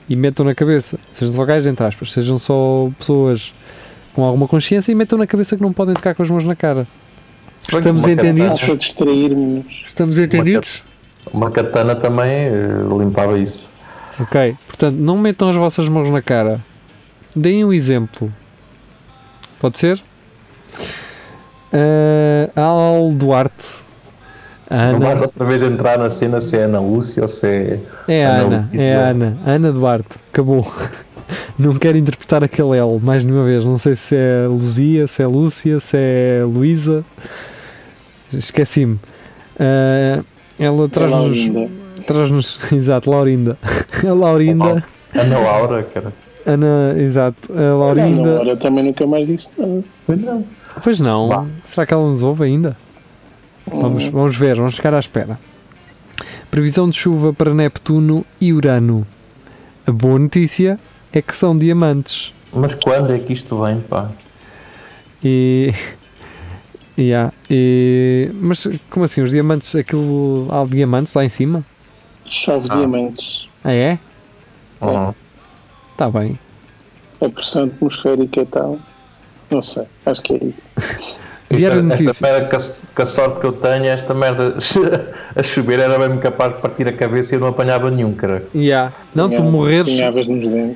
e 0.09 0.17
metam 0.17 0.45
na 0.45 0.55
cabeça, 0.55 0.99
sejam 1.11 1.35
só 1.35 1.45
gajos 1.45 1.67
entre 1.67 1.85
aspas, 1.87 2.13
sejam 2.13 2.39
só 2.39 2.91
pessoas 2.99 3.53
com 4.15 4.25
alguma 4.25 4.47
consciência 4.47 4.93
e 4.93 4.95
metam 4.95 5.19
na 5.19 5.27
cabeça 5.27 5.57
que 5.57 5.63
não 5.63 5.73
podem 5.73 5.95
tocar 5.95 6.15
com 6.15 6.23
as 6.23 6.29
mãos 6.31 6.45
na 6.45 6.55
cara. 6.55 6.87
Estamos 7.73 8.05
Uma 8.05 8.13
entendidos? 8.13 8.61
Distrair-me. 8.79 9.65
Estamos 9.85 10.19
entendidos? 10.19 10.85
Uma 11.33 11.51
katana 11.51 11.95
também 11.95 12.29
eh, 12.31 12.69
limpava 12.99 13.39
isso. 13.39 13.71
Ok, 14.21 14.55
portanto, 14.67 14.97
não 14.97 15.17
metam 15.17 15.49
as 15.49 15.57
vossas 15.57 15.89
mãos 15.89 16.11
na 16.11 16.21
cara. 16.21 16.61
Deem 17.35 17.65
um 17.65 17.73
exemplo. 17.73 18.31
Pode 19.63 19.79
ser? 19.79 20.03
Uh, 21.73 22.51
Al 22.57 23.13
Duarte. 23.13 23.65
Ana. 24.69 24.93
Não 24.93 24.99
vais 24.99 25.23
outra 25.23 25.45
vez 25.45 25.63
entrar 25.63 25.99
na 26.01 26.11
cena 26.11 26.41
se 26.41 26.57
é 26.57 26.65
Ana 26.65 26.81
Lúcia 26.81 27.23
ou 27.23 27.29
se 27.29 27.47
é. 27.47 27.81
É 28.09 28.27
a 28.27 28.41
Ana, 28.41 28.71
é 28.73 28.93
a 28.93 29.11
Ana. 29.11 29.39
Ana 29.47 29.71
Duarte. 29.71 30.17
Acabou. 30.33 30.67
Não 31.57 31.75
quero 31.75 31.97
interpretar 31.97 32.43
aquele 32.43 32.77
L 32.77 32.99
mais 33.01 33.25
nenhuma 33.25 33.45
vez. 33.45 33.65
Não 33.65 33.79
sei 33.79 33.95
se 33.95 34.17
é 34.17 34.49
Luzia, 34.49 35.07
se 35.07 35.23
é 35.23 35.27
Lúcia, 35.29 35.79
se 35.79 35.97
é 35.97 36.43
Luísa. 36.45 37.05
Esqueci-me. 38.33 38.95
Uh, 38.95 40.25
ela 40.59 40.89
traz-nos. 40.89 41.39
Traz-nos. 42.05 42.59
Exato, 42.73 43.09
Laurinda. 43.09 43.57
A 44.05 44.11
Laurinda. 44.13 44.83
Ana 45.15 45.39
Laura, 45.39 45.85
cara. 45.85 46.13
Ana, 46.47 46.95
exato. 46.99 47.53
A 47.53 47.75
Laurinda. 47.77 48.31
A 48.31 48.35
Laura 48.37 48.57
também 48.57 48.85
nunca 48.85 49.07
mais 49.07 49.27
disse 49.27 49.53
nada. 49.59 49.85
Pois 50.07 50.21
não. 50.21 50.45
Pois 50.83 51.01
não. 51.01 51.29
Bah. 51.29 51.47
Será 51.65 51.87
que 51.87 51.95
ela 51.95 52.09
nos 52.09 52.23
ouve 52.23 52.45
ainda? 52.45 52.77
Vamos, 53.67 54.07
vamos 54.09 54.37
ver, 54.37 54.57
vamos 54.57 54.75
ficar 54.75 54.95
à 54.95 54.99
espera. 54.99 55.39
Previsão 56.51 56.89
de 56.91 56.97
chuva 56.97 57.33
para 57.33 57.55
Neptuno 57.55 58.25
e 58.41 58.53
Urano. 58.53 59.07
A 59.87 59.93
boa 59.93 60.19
notícia 60.19 60.79
é 61.13 61.23
que 61.23 61.37
são 61.37 61.57
diamantes. 61.57 62.35
Mas 62.53 62.75
quando 62.75 63.13
é 63.13 63.19
que 63.19 63.33
isto 63.33 63.63
vem, 63.63 63.81
pá? 63.81 64.11
E. 65.23 65.73
Yeah, 66.99 67.33
e 67.49 68.31
mas 68.35 68.69
como 68.91 69.07
assim? 69.07 69.23
Os 69.23 69.31
diamantes, 69.31 69.75
aquilo. 69.75 70.47
Há 70.51 70.63
diamantes 70.67 71.15
lá 71.15 71.25
em 71.25 71.29
cima? 71.31 71.65
Chove 72.27 72.69
ah. 72.71 72.77
diamantes. 72.77 73.49
Ah, 73.65 73.73
é? 73.73 73.99
Está 76.03 76.11
Tá 76.11 76.19
bem. 76.19 76.39
A 77.21 77.29
pressão 77.29 77.65
atmosférica 77.65 78.41
e 78.41 78.47
tal. 78.47 78.79
Não 79.51 79.63
sei, 79.63 79.85
acho 80.05 80.23
que 80.23 80.35
é 80.35 80.45
isso. 80.47 80.63
Diário 81.49 81.93
esta, 81.93 82.11
esta 82.11 82.27
merda 82.27 82.49
que 82.49 82.57
a, 82.57 82.59
que 82.97 83.03
a, 83.03 83.07
sorte 83.07 83.41
que 83.41 83.47
eu 83.47 83.53
tenho, 83.53 83.85
esta 83.85 84.15
merda 84.15 84.55
a 85.37 85.43
chover 85.43 85.79
era 85.79 86.09
bem 86.09 86.19
capaz 86.19 86.55
de 86.55 86.63
partir 86.63 86.89
a 86.89 86.93
cabeça 86.93 87.35
e 87.35 87.37
eu 87.37 87.41
não 87.41 87.49
apanhava 87.49 87.91
nenhum, 87.91 88.15
cara. 88.15 88.43
Yeah. 88.55 88.93
Não, 89.15 89.29
tu 89.29 89.45
morreres, 89.45 89.99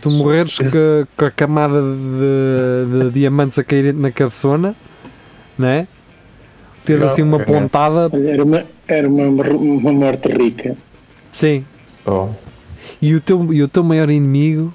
tu 0.02 0.10
morreres 0.10 0.58
com, 0.58 1.06
com 1.16 1.24
a 1.24 1.30
camada 1.30 1.80
de, 1.80 3.04
de, 3.04 3.10
diamantes 3.10 3.58
a 3.58 3.64
cair 3.64 3.94
na 3.94 4.12
cabeçona, 4.12 4.76
não 5.58 5.66
é? 5.66 5.88
Tens 6.84 7.02
assim 7.02 7.22
uma 7.22 7.40
pontada. 7.40 8.10
Era 8.12 8.44
uma, 8.44 8.64
era 8.86 9.08
uma, 9.08 9.24
uma 9.24 9.92
morte 9.92 10.28
rica. 10.28 10.76
Sim. 11.32 11.64
Oh. 12.04 12.28
E, 13.00 13.14
o 13.14 13.20
teu, 13.20 13.52
e 13.52 13.62
o 13.62 13.68
teu 13.68 13.82
maior 13.82 14.10
inimigo, 14.10 14.74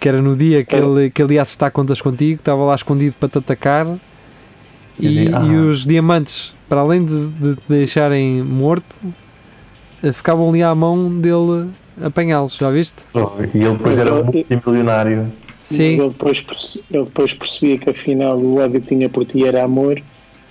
que 0.00 0.08
era 0.08 0.22
no 0.22 0.34
dia 0.34 0.64
que, 0.64 0.74
ele, 0.74 1.10
que 1.10 1.22
ele 1.22 1.34
ia 1.34 1.42
acertar 1.42 1.70
contas 1.70 2.00
contigo, 2.00 2.40
estava 2.40 2.64
lá 2.64 2.74
escondido 2.74 3.14
para 3.20 3.28
te 3.28 3.38
atacar 3.38 3.86
e, 4.98 5.28
ah. 5.28 5.44
e, 5.44 5.56
os 5.56 5.84
diamantes, 5.84 6.54
para 6.68 6.80
além 6.80 7.04
de, 7.04 7.28
de 7.28 7.56
te 7.56 7.62
deixarem 7.68 8.42
morto, 8.42 8.96
eh, 10.02 10.12
ficavam 10.12 10.48
ali 10.48 10.62
à 10.62 10.74
mão 10.74 11.18
dele 11.18 11.68
apanhá-los, 12.02 12.56
já 12.58 12.70
viste? 12.70 12.96
E 13.54 13.58
ele 13.58 13.72
depois 13.72 13.98
era 13.98 14.22
multimilionário. 14.22 15.26
Sim. 15.62 15.84
Mas 15.84 15.98
ele 15.98 16.08
depois, 16.08 16.78
ele 16.90 17.04
depois 17.04 17.34
percebia 17.34 17.78
que 17.78 17.90
afinal 17.90 18.38
o 18.38 18.58
ódio 18.58 18.80
que 18.80 18.88
tinha 18.88 19.08
por 19.08 19.24
ti 19.24 19.46
era 19.46 19.64
amor 19.64 20.00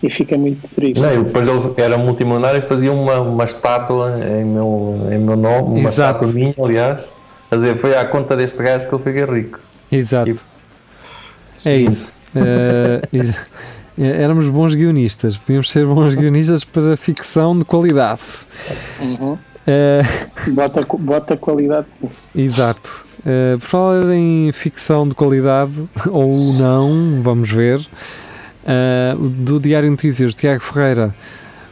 e 0.02 0.10
fica 0.10 0.38
muito 0.38 0.68
triste. 0.76 1.00
Não, 1.00 1.24
depois 1.24 1.48
ele 1.48 1.60
era 1.78 1.98
multimilionário 1.98 2.60
e 2.60 2.68
fazia 2.68 2.92
uma, 2.92 3.20
uma 3.20 3.44
estátua 3.44 4.16
em 4.40 4.46
meu, 4.46 5.08
em 5.12 5.18
meu 5.18 5.36
nome, 5.36 5.80
uma 5.80 5.90
Exato. 5.90 6.24
estátua 6.24 6.28
minha, 6.28 6.54
aliás. 6.58 7.04
Quer 7.50 7.56
dizer, 7.56 7.78
foi 7.78 7.98
à 7.98 8.06
conta 8.06 8.36
deste 8.36 8.62
gajo 8.62 8.88
que 8.88 8.94
eu 8.94 9.00
fiquei 9.00 9.26
rico. 9.26 9.60
Exato. 9.92 10.38
E, 11.66 11.70
é 11.70 11.76
isso. 11.78 12.14
Uh, 12.36 13.34
éramos 13.98 14.48
bons 14.50 14.76
guionistas, 14.76 15.36
podíamos 15.36 15.70
ser 15.70 15.86
bons 15.86 16.14
guionistas 16.14 16.64
para 16.64 16.96
ficção 16.96 17.58
de 17.58 17.66
qualidade. 17.66 18.22
Uhum. 19.00 19.34
Uh, 19.34 20.52
bota, 20.52 20.86
bota 21.00 21.38
qualidade 21.38 21.88
nisso. 22.02 22.30
Exato. 22.36 23.06
Uh, 23.20 23.60
por 23.60 23.68
falar 23.68 24.14
em 24.14 24.52
ficção 24.52 25.08
de 25.08 25.16
qualidade, 25.16 25.74
ou 26.10 26.54
não, 26.54 27.20
vamos 27.22 27.52
ver, 27.52 27.80
uh, 27.80 29.18
do 29.18 29.60
Diário 29.60 29.90
Notícias, 29.90 30.34
Tiago 30.36 30.62
Ferreira 30.62 31.14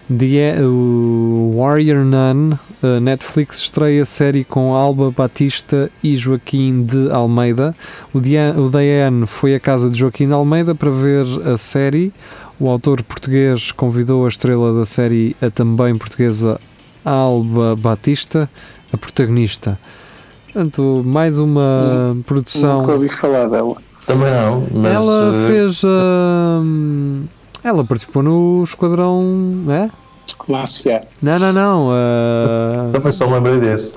The, 0.09 0.61
o 0.65 1.53
Warrior 1.57 2.05
Nun, 2.05 2.53
a 2.81 2.99
Netflix 3.01 3.59
estreia 3.59 4.05
série 4.05 4.45
com 4.45 4.73
Alba 4.73 5.11
Batista 5.11 5.91
e 6.01 6.15
Joaquim 6.15 6.85
de 6.85 7.11
Almeida. 7.11 7.75
O, 8.13 8.21
Dian, 8.21 8.55
o 8.57 8.69
DN 8.69 9.27
foi 9.27 9.53
à 9.53 9.59
casa 9.59 9.89
de 9.89 9.99
Joaquim 9.99 10.27
de 10.27 10.33
Almeida 10.33 10.73
para 10.73 10.89
ver 10.89 11.25
a 11.45 11.57
série. 11.57 12.13
O 12.57 12.69
autor 12.69 13.03
português 13.03 13.73
convidou 13.73 14.25
a 14.25 14.29
estrela 14.29 14.73
da 14.73 14.85
série, 14.85 15.35
a 15.41 15.49
também 15.49 15.97
portuguesa 15.97 16.57
Alba 17.03 17.75
Batista, 17.75 18.49
a 18.93 18.97
protagonista. 18.97 19.77
Portanto, 20.45 21.03
mais 21.05 21.37
uma 21.37 22.17
produção. 22.25 22.81
Nunca 22.81 22.93
ouvi 22.93 23.09
falar 23.09 23.49
dela. 23.49 23.75
Também 24.05 24.31
não. 24.31 24.65
Mas... 24.71 24.93
Ela 24.93 25.33
eh, 25.35 25.47
fez. 25.49 25.83
Uh, 25.83 27.27
ela 27.69 27.83
participou 27.83 28.23
no 28.23 28.63
Esquadrão, 28.63 29.23
né? 29.23 29.91
Classe 30.37 30.89
A. 30.91 31.01
Não, 31.21 31.39
não, 31.39 31.53
não. 31.53 31.89
Uh... 31.89 32.91
Também 32.91 33.11
só 33.11 33.25
lembrei 33.27 33.59
desse. 33.59 33.95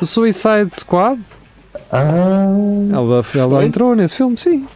O 0.00 0.06
Suicide 0.06 0.70
Squad? 0.72 1.20
Ah. 1.90 2.46
Ela, 2.92 3.24
ela 3.34 3.64
entrou 3.64 3.94
nesse 3.94 4.14
filme, 4.16 4.36
sim. 4.36 4.66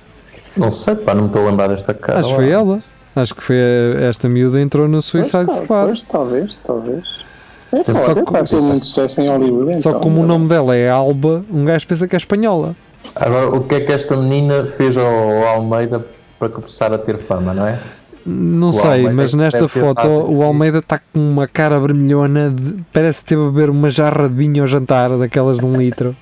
Não 0.57 0.71
sei, 0.71 0.95
pá, 0.95 1.15
não 1.15 1.23
me 1.23 1.27
estou 1.29 1.43
a 1.43 1.51
lembrar 1.51 1.69
desta 1.69 1.93
cara. 1.93 2.21
Acho 2.21 2.31
que 2.31 2.35
foi 2.37 2.51
ela. 2.51 2.77
Acho 3.17 3.35
que 3.35 3.43
foi 3.43 3.57
esta 4.01 4.29
miúda 4.29 4.61
entrou 4.61 4.89
no 4.89 5.01
Suicide 5.01 5.47
pois, 5.47 5.57
Squad. 5.59 5.87
Pois, 5.87 6.03
talvez, 6.03 6.59
talvez. 6.65 7.25
É, 7.73 7.83
só 7.85 8.15
pode, 8.15 8.51
ter 8.51 8.61
muito 8.61 8.87
sucesso 8.87 9.21
em 9.21 9.29
Hollywood. 9.29 9.83
Só 9.83 9.91
então, 9.91 10.01
como 10.01 10.17
não. 10.17 10.23
o 10.23 10.27
nome 10.27 10.49
dela 10.49 10.77
é 10.77 10.89
Alba, 10.89 11.45
um 11.53 11.65
gajo 11.65 11.87
pensa 11.87 12.07
que 12.07 12.15
é 12.15 12.19
espanhola. 12.19 12.75
Agora, 13.15 13.49
o 13.49 13.65
que 13.65 13.75
é 13.75 13.81
que 13.81 13.93
esta 13.93 14.17
menina 14.17 14.65
fez 14.65 14.97
ao 14.97 15.47
Almeida 15.47 16.05
para 16.39 16.49
começar 16.49 16.93
a 16.95 16.99
ter 16.99 17.19
fama, 17.19 17.53
não 17.53 17.67
é? 17.67 17.81
Não 18.27 18.69
o 18.69 18.73
sei, 18.73 18.91
Almeida 18.91 19.13
mas 19.13 19.35
nesta 19.35 19.69
foto 19.69 20.07
o 20.07 20.43
Almeida 20.43 20.79
está 20.79 20.99
com 20.99 21.21
uma 21.21 21.47
cara 21.47 21.79
vermelhona, 21.79 22.51
de, 22.51 22.83
parece 22.93 23.25
ter 23.25 23.35
a 23.37 23.51
beber 23.51 23.69
uma 23.69 23.91
jarra 23.91 24.29
de 24.29 24.35
vinho 24.35 24.63
ao 24.63 24.67
jantar, 24.67 25.11
daquelas 25.19 25.59
de 25.59 25.67
um 25.67 25.77
litro. 25.77 26.17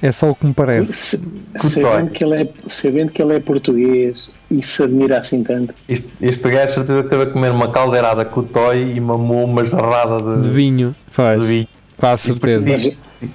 É 0.00 0.12
só 0.12 0.30
o 0.30 0.34
que 0.34 0.46
me 0.46 0.54
parece. 0.54 1.20
sabendo, 1.56 2.10
que 2.10 2.24
ele 2.24 2.42
é, 2.42 2.48
sabendo 2.68 3.10
que 3.10 3.20
ele 3.20 3.34
é 3.34 3.40
português 3.40 4.30
e 4.48 4.62
se 4.62 4.82
admira 4.82 5.18
assim 5.18 5.42
tanto. 5.42 5.74
Este, 5.88 6.08
este 6.20 6.48
gajo 6.50 6.72
certeza 6.72 7.02
teve 7.02 7.24
a 7.24 7.26
comer 7.26 7.50
uma 7.50 7.70
caldeirada 7.72 8.24
com 8.24 8.40
o 8.40 8.42
toy 8.44 8.94
e 8.94 9.00
mamou 9.00 9.44
uma 9.44 9.64
jarrada 9.64 10.36
de, 10.36 10.42
de 10.42 10.50
vinho. 10.50 10.94
Faz. 11.08 11.40
De 11.40 11.46
vinho. 11.46 11.68
Quase 11.96 12.22
certeza. 12.22 12.68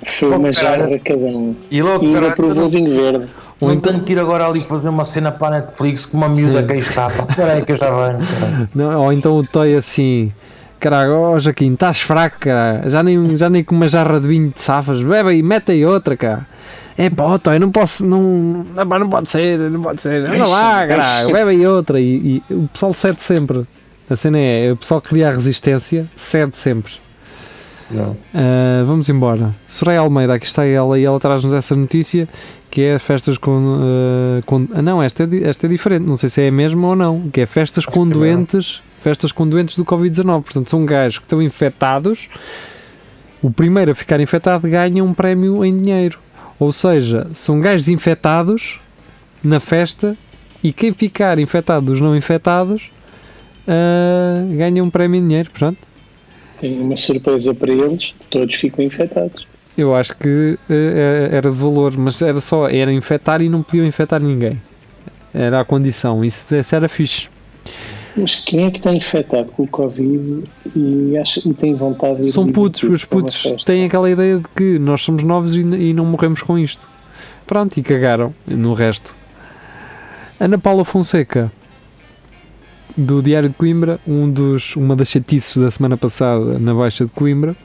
Foi 0.06 0.30
uma 0.30 0.54
jarra 0.54 0.98
cada 1.00 1.26
um. 1.26 1.54
E 1.70 1.82
logo, 1.82 2.06
e 2.06 2.16
ainda 2.16 2.32
provou 2.32 2.70
vinho 2.70 2.96
verde. 2.96 3.28
Ou 3.64 3.70
não 3.70 3.76
então... 3.76 3.94
tenho 3.94 4.04
que 4.04 4.14
ir 4.14 4.20
agora 4.20 4.46
ali 4.46 4.62
fazer 4.62 4.90
uma 4.90 5.06
cena 5.06 5.32
para 5.32 5.58
a 5.58 5.60
Netflix 5.62 6.06
com 6.06 6.18
uma 6.18 6.30
miúda 6.30 6.62
Sim. 6.62 6.68
que 6.68 6.74
aí 6.74 6.80
está. 6.80 7.08
Espera 7.08 7.54
aí 7.54 7.66
que 7.66 7.72
eu 7.72 7.78
já 7.78 7.90
venho. 7.90 8.68
Não, 8.76 9.02
ou 9.02 9.14
então 9.14 9.38
o 9.38 9.46
Toy 9.46 9.76
assim. 9.76 10.32
Caralho, 10.80 11.18
oh 11.18 11.40
Joaquim, 11.40 11.74
estás 11.74 12.02
fraco, 12.02 12.40
cara. 12.40 12.90
Já 12.90 13.02
nem, 13.02 13.38
já 13.38 13.50
nem 13.50 13.64
com 13.64 13.74
uma 13.74 13.88
jarra 13.88 14.20
de 14.20 14.28
vinho 14.28 14.50
de 14.50 14.62
safas. 14.62 15.02
Bebe 15.02 15.30
aí, 15.30 15.42
mete 15.42 15.72
aí 15.72 15.86
outra, 15.86 16.18
cara. 16.18 16.46
É 16.98 17.10
pá, 17.10 17.40
Toy, 17.40 17.58
não 17.58 17.72
posso, 17.72 18.06
não, 18.06 18.22
não, 18.76 19.00
não 19.00 19.10
pode 19.10 19.32
ser, 19.32 19.58
não 19.58 19.82
pode 19.82 20.02
ser. 20.02 20.30
Anda 20.30 20.46
lá, 20.46 20.86
caralho, 20.86 21.32
bebe 21.32 21.52
aí 21.52 21.66
outra. 21.66 22.00
E, 22.00 22.44
e 22.50 22.54
o 22.54 22.68
pessoal 22.68 22.94
cede 22.94 23.22
sempre. 23.22 23.66
A 24.10 24.16
cena 24.16 24.38
é, 24.38 24.72
o 24.74 24.78
pessoal 24.78 25.02
cria 25.02 25.30
a 25.30 25.32
resistência, 25.32 26.06
cede 26.16 26.58
sempre. 26.58 26.94
Uh, 27.92 28.86
vamos 28.86 29.08
embora. 29.10 29.54
Soraya 29.68 30.00
Almeida, 30.00 30.34
aqui 30.34 30.46
está 30.46 30.66
ela 30.66 30.98
e 30.98 31.06
ela 31.06 31.20
traz-nos 31.20 31.54
essa 31.54 31.76
notícia 31.76 32.28
que 32.74 32.82
é 32.82 32.98
festas 32.98 33.38
com. 33.38 33.52
Uh, 33.52 34.44
com 34.48 34.68
ah, 34.74 34.82
não, 34.82 35.02
esta 35.02 35.26
é, 35.26 35.48
esta 35.48 35.68
é 35.68 35.70
diferente, 35.70 36.08
não 36.08 36.18
sei 36.18 36.28
se 36.28 36.42
é 36.42 36.48
a 36.48 36.52
mesma 36.52 36.88
ou 36.88 36.96
não. 36.96 37.30
Que 37.30 37.42
é 37.42 37.46
festas 37.46 37.86
Acho 37.86 37.94
com 37.94 38.04
é 38.04 38.10
doentes. 38.10 38.82
Festas 39.00 39.32
com 39.32 39.48
doentes 39.48 39.76
do 39.76 39.86
Covid-19. 39.86 40.42
Portanto, 40.42 40.72
são 40.72 40.84
gajos 40.84 41.20
que 41.20 41.26
estão 41.26 41.40
infectados. 41.40 42.28
O 43.44 43.52
primeiro 43.52 43.92
a 43.92 43.96
ficar 43.96 44.20
infectado 44.20 44.68
ganha 44.68 45.04
um 45.04 45.14
prémio 45.14 45.64
em 45.64 45.78
dinheiro. 45.78 46.18
Ou 46.58 46.74
seja, 46.74 47.28
são 47.32 47.62
gajos 47.62 47.90
infectados 47.90 48.80
na 49.44 49.60
festa 49.60 50.18
e 50.64 50.74
quem 50.74 50.92
ficar 50.94 51.38
infectado 51.38 51.86
dos 51.86 52.02
não 52.02 52.18
infectados 52.18 52.90
uh, 53.68 54.58
ganha 54.58 54.84
um 54.84 54.90
prémio 54.90 55.20
em 55.20 55.28
dinheiro. 55.28 55.52
Pronto. 55.54 55.78
Tem 56.60 56.82
uma 56.82 56.96
surpresa 56.96 57.54
para 57.54 57.72
eles, 57.72 58.16
todos 58.32 58.56
ficam 58.56 58.84
infectados. 58.84 59.46
Eu 59.78 59.96
acho 59.96 60.16
que 60.16 60.58
uh, 60.70 61.36
era 61.36 61.50
de 61.50 61.58
valor, 61.58 61.98
mas 61.98 62.22
era 62.22 62.40
só, 62.40 62.68
era 62.68 62.92
infectar 62.92 63.42
e 63.42 63.50
não 63.50 63.64
podiam 63.64 63.86
infectar 63.86 64.22
ninguém. 64.22 64.62
Era 65.34 65.62
a 65.62 65.66
condição, 65.66 66.24
isso, 66.24 66.56
isso 66.56 66.76
era 66.76 66.88
fixe. 66.88 67.28
Mas 68.16 68.36
quem 68.36 68.66
é 68.66 68.72
que 68.72 68.78
está 68.78 68.94
infectado 68.94 69.52
com 69.52 69.64
o 69.64 69.68
Covid 69.68 70.44
e, 70.76 71.18
acha, 71.18 71.42
e 71.44 71.54
tem 71.54 71.74
vontade 71.74 72.22
de 72.22 72.32
São 72.32 72.46
putos, 72.46 72.84
os 72.84 73.04
putos 73.04 73.44
têm 73.66 73.86
aquela 73.86 74.10
ideia 74.10 74.38
de 74.38 74.48
que 74.56 74.78
nós 74.78 75.02
somos 75.02 75.24
novos 75.24 75.56
e, 75.56 75.62
e 75.62 75.94
não 75.94 76.06
morremos 76.06 76.44
com 76.44 76.58
isto. 76.58 76.88
Pronto, 77.48 77.76
e 77.78 77.82
cagaram 77.82 78.34
no 78.46 78.74
resto. 78.74 79.16
Ana 80.40 80.60
Paula 80.60 80.86
Fonseca, 80.86 81.52
do 82.96 83.22
Diário 83.22 83.50
de 83.50 83.56
Coimbra, 83.56 84.00
um 84.08 84.30
dos, 84.30 84.76
uma 84.76 84.96
das 84.96 85.10
chatices 85.10 85.58
da 85.58 85.72
semana 85.72 85.98
passada 85.98 86.60
na 86.60 86.74
Baixa 86.74 87.06
de 87.06 87.12
Coimbra. 87.12 87.56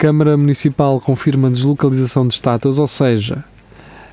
Câmara 0.00 0.34
Municipal 0.34 0.98
confirma 0.98 1.50
deslocalização 1.50 2.26
de 2.26 2.32
estátuas, 2.32 2.78
ou 2.78 2.86
seja, 2.86 3.44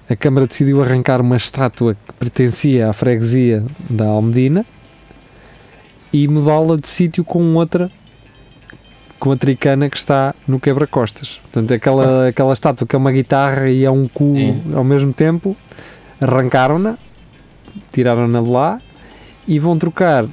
a 0.09 0.17
Câmara 0.17 0.45
decidiu 0.45 0.83
arrancar 0.83 1.21
uma 1.21 1.37
estátua 1.37 1.95
que 1.95 2.13
pertencia 2.19 2.89
à 2.89 2.91
freguesia 2.91 3.63
da 3.89 4.03
Almedina 4.03 4.65
e 6.11 6.27
mudá-la 6.27 6.75
de 6.75 6.89
sítio 6.89 7.23
com 7.23 7.55
outra 7.55 7.89
com 9.17 9.31
a 9.31 9.37
tricana 9.37 9.89
que 9.89 9.95
está 9.95 10.35
no 10.45 10.59
quebra-costas. 10.59 11.39
Portanto, 11.43 11.73
aquela, 11.73 12.27
aquela 12.27 12.51
estátua 12.51 12.85
que 12.85 12.93
é 12.93 12.99
uma 12.99 13.13
guitarra 13.13 13.69
e 13.69 13.85
é 13.85 13.89
um 13.89 14.09
cu 14.09 14.35
Sim. 14.35 14.61
ao 14.75 14.83
mesmo 14.83 15.13
tempo, 15.13 15.55
arrancaram-na, 16.19 16.97
tiraram-na 17.93 18.41
de 18.41 18.49
lá 18.49 18.81
e 19.47 19.57
vão 19.57 19.77
trocar 19.77 20.25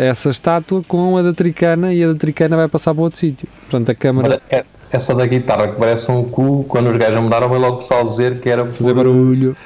essa 0.00 0.30
estátua 0.30 0.82
com 0.86 1.16
a 1.16 1.22
da 1.22 1.32
tricana 1.32 1.92
e 1.92 2.02
a 2.04 2.08
da 2.08 2.14
tricana 2.14 2.56
vai 2.56 2.68
passar 2.68 2.94
para 2.94 3.02
outro 3.04 3.18
sítio. 3.18 3.48
Portanto, 3.70 3.90
a 3.90 3.94
Câmara 3.94 4.28
Olha, 4.28 4.42
é- 4.50 4.64
essa 4.90 5.14
da 5.14 5.24
guitarra 5.26 5.68
que 5.68 5.78
parece 5.78 6.10
um 6.10 6.22
cu, 6.24 6.64
quando 6.68 6.90
os 6.90 6.96
gajos 6.96 7.20
mudaram, 7.20 7.48
veio 7.48 7.60
logo 7.60 7.76
o 7.76 7.78
pessoal 7.78 8.04
dizer 8.04 8.40
que 8.40 8.48
era 8.48 8.64
fazer 8.66 8.92
por- 8.94 9.04
barulho. 9.04 9.56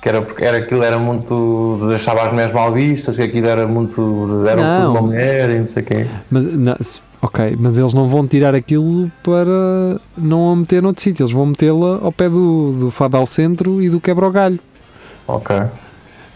que 0.00 0.08
era 0.08 0.22
porque 0.22 0.44
era, 0.44 0.58
aquilo 0.58 0.82
era 0.84 0.96
muito. 0.98 1.78
deixava 1.88 2.22
as 2.24 2.30
mulheres 2.32 2.54
mal 2.54 2.72
vistas, 2.72 3.16
que 3.16 3.22
aquilo 3.22 3.48
era 3.48 3.66
muito. 3.66 4.46
era 4.48 4.62
Não. 4.62 4.78
um 4.78 4.86
cu 4.86 4.92
de 4.92 4.98
uma 4.98 5.06
mulher 5.08 5.50
e 5.50 5.58
não 5.58 5.66
sei 5.66 5.82
quem. 5.82 6.06
Mas, 6.30 6.44
não, 6.54 6.76
ok, 7.20 7.56
mas 7.58 7.76
eles 7.78 7.92
não 7.92 8.08
vão 8.08 8.24
tirar 8.28 8.54
aquilo 8.54 9.10
para 9.24 10.00
não 10.16 10.52
a 10.52 10.56
meter 10.56 10.80
noutro 10.80 11.02
sítio, 11.02 11.24
eles 11.24 11.32
vão 11.32 11.46
metê-la 11.46 11.98
ao 12.00 12.12
pé 12.12 12.28
do, 12.28 12.72
do 12.78 12.90
Fadal 12.92 13.26
Centro 13.26 13.82
e 13.82 13.90
do 13.90 13.98
Quebra 14.00 14.24
o 14.26 14.30
Galho. 14.30 14.60
Ok. 15.26 15.56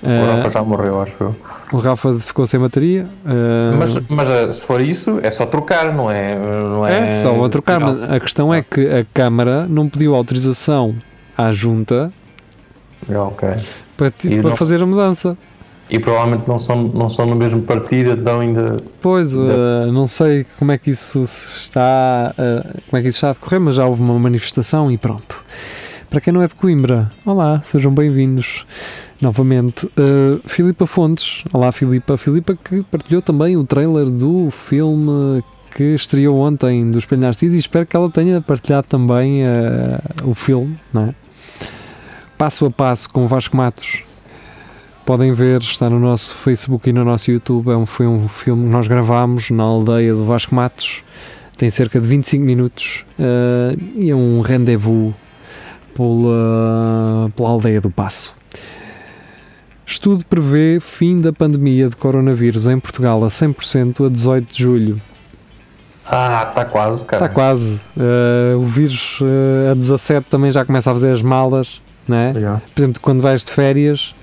O 0.03 0.09
Eh, 0.09 0.35
Rafa 0.37 0.51
já 0.51 0.63
morreu, 0.65 1.01
acho 1.01 1.17
eu. 1.21 1.37
o 1.73 1.79
Rafa 1.79 2.19
ficou 2.19 2.45
sem 2.47 2.59
bateria. 2.59 3.07
eh, 3.25 3.77
Mas, 3.79 3.99
mas 4.09 4.29
eh, 4.29 4.51
se 4.53 4.63
for 4.65 4.81
isso, 4.81 5.21
é 5.23 5.31
só 5.31 5.47
trocar, 5.47 5.93
não 5.95 6.11
é? 6.11 6.37
Não 6.63 6.85
é, 6.87 7.09
é, 7.09 7.11
só 7.23 7.45
a 7.45 7.49
trocar. 7.49 7.79
Mas 7.79 8.03
a 8.11 8.19
questão 8.19 8.53
é 8.53 8.63
que 8.63 8.81
a 8.89 9.05
Câmara 9.15 9.67
não 9.69 9.89
pediu 9.89 10.15
autorização 10.15 10.95
à 11.39 11.53
Junta 11.53 12.13
É, 13.09 13.17
Ok. 13.17 13.49
para, 13.97 14.11
para 14.11 14.43
não- 14.51 14.57
fazer 14.57 14.83
a 14.83 14.87
mudança. 14.87 15.37
E 15.91 15.99
provavelmente 15.99 16.49
não 16.49 16.59
são, 16.59 16.85
não 16.85 17.11
são 17.11 17.27
no 17.27 17.37
mesmo 17.37 17.61
partido, 17.63 18.13
então 18.13 18.41
ainda. 18.41 18.79
Pois, 19.01 19.33
Deve- 19.37 19.51
eh, 19.51 19.87
não 19.93 20.07
sei 20.07 20.47
como 20.59 20.73
é 20.73 20.79
que 20.79 20.91
isso 20.91 21.23
está, 21.23 22.35
eh, 22.39 22.63
como 22.89 22.99
é 22.99 23.03
que 23.03 23.09
isso 23.09 23.19
está 23.19 23.31
a 23.31 23.33
decorrer, 23.35 23.61
mas 23.61 23.75
já 23.77 23.87
houve 23.87 24.01
uma 24.03 24.19
manifestação 24.19 24.91
e 24.91 24.97
pronto. 24.97 25.45
Para 26.09 26.21
quem 26.21 26.33
não 26.33 26.43
é 26.43 26.49
de 26.49 26.55
Coimbra, 26.55 27.11
olá, 27.27 27.61
sejam 27.65 27.93
bem-vindos 27.93 28.65
novamente. 29.23 29.87
Uh, 29.87 30.41
Filipa 30.45 30.85
Fontes, 30.85 31.45
olá 31.53 31.71
Filipa. 31.71 32.17
Filipa 32.17 32.57
que 32.57 32.83
partilhou 32.83 33.23
também 33.23 33.57
o 33.57 33.65
trailer 33.65 34.11
do 34.11 34.51
filme 34.51 35.43
que 35.75 35.95
estreou 35.95 36.37
ontem 36.39 36.91
do 36.91 36.99
Espelho 36.99 37.23
Narciso 37.23 37.55
e 37.55 37.59
espero 37.59 37.87
que 37.87 37.97
ela 37.97 38.11
tenha 38.11 38.41
partilhado 38.41 38.87
também 38.89 39.43
eh, 39.43 39.99
o 40.23 40.35
filme, 40.35 40.79
não 40.93 41.05
é? 41.05 41.15
Passo 42.37 42.67
a 42.67 42.71
passo 42.71 43.09
com 43.09 43.27
Vasco 43.27 43.57
Matos. 43.57 44.03
Podem 45.07 45.33
ver, 45.33 45.63
está 45.63 45.89
no 45.89 45.99
nosso 45.99 46.35
Facebook 46.37 46.91
e 46.91 46.93
no 46.93 47.05
nosso 47.05 47.31
YouTube. 47.31 47.71
É 47.71 47.77
um, 47.77 47.87
foi 47.87 48.07
um 48.07 48.29
filme 48.29 48.65
que 48.65 48.71
nós 48.71 48.87
gravámos 48.87 49.51
na 49.51 49.63
aldeia 49.63 50.13
do 50.13 50.27
Vasco 50.27 50.55
Matos. 50.55 51.03
Tem 51.57 51.71
cerca 51.71 51.99
de 51.99 52.07
25 52.07 52.45
minutos 52.45 53.05
eh, 53.19 53.77
e 53.97 54.11
é 54.11 54.15
um 54.15 54.43
rendezvous 54.43 55.15
pela, 55.95 57.31
pela 57.35 57.49
aldeia 57.49 57.81
do 57.81 57.91
Passo. 57.91 58.42
Estudo 59.93 60.25
prevê 60.25 60.79
fim 60.81 61.21
da 61.21 61.35
pandemia 61.35 61.87
de 61.87 61.97
coronavírus 61.97 62.67
em 62.67 62.81
Portugal 62.81 63.23
a 63.25 63.29
100% 63.29 64.07
a 64.07 64.09
18 64.09 64.55
de 64.55 64.63
julho. 64.63 65.01
Ah, 66.07 66.47
está 66.49 66.65
quase, 66.65 67.05
cara. 67.05 67.27
Está 67.27 67.35
quase. 67.35 67.79
Eh, 68.01 68.55
o 68.57 68.63
vírus 68.63 69.19
eh, 69.21 69.71
a 69.71 69.75
17 69.75 70.29
também 70.31 70.51
já 70.51 70.65
começa 70.65 70.91
a 70.91 70.95
fazer 70.95 71.13
as 71.13 71.21
malas, 71.21 71.83
não 72.09 72.17
é? 72.17 72.33
Já. 72.33 72.63
Por 72.75 72.81
exemplo, 72.81 73.03
quando 73.03 73.21
vais 73.21 73.45
de 73.45 73.53
férias, 73.53 74.15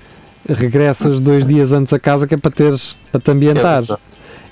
regressas 0.48 1.20
dois 1.20 1.46
dias 1.46 1.72
antes 1.72 1.92
a 1.92 2.00
casa 2.00 2.26
que 2.26 2.34
é 2.34 2.36
para 2.36 2.50
teres, 2.50 2.96
para 3.12 3.20
te 3.20 3.30
ambientar. 3.30 3.84
Exato. 3.84 4.02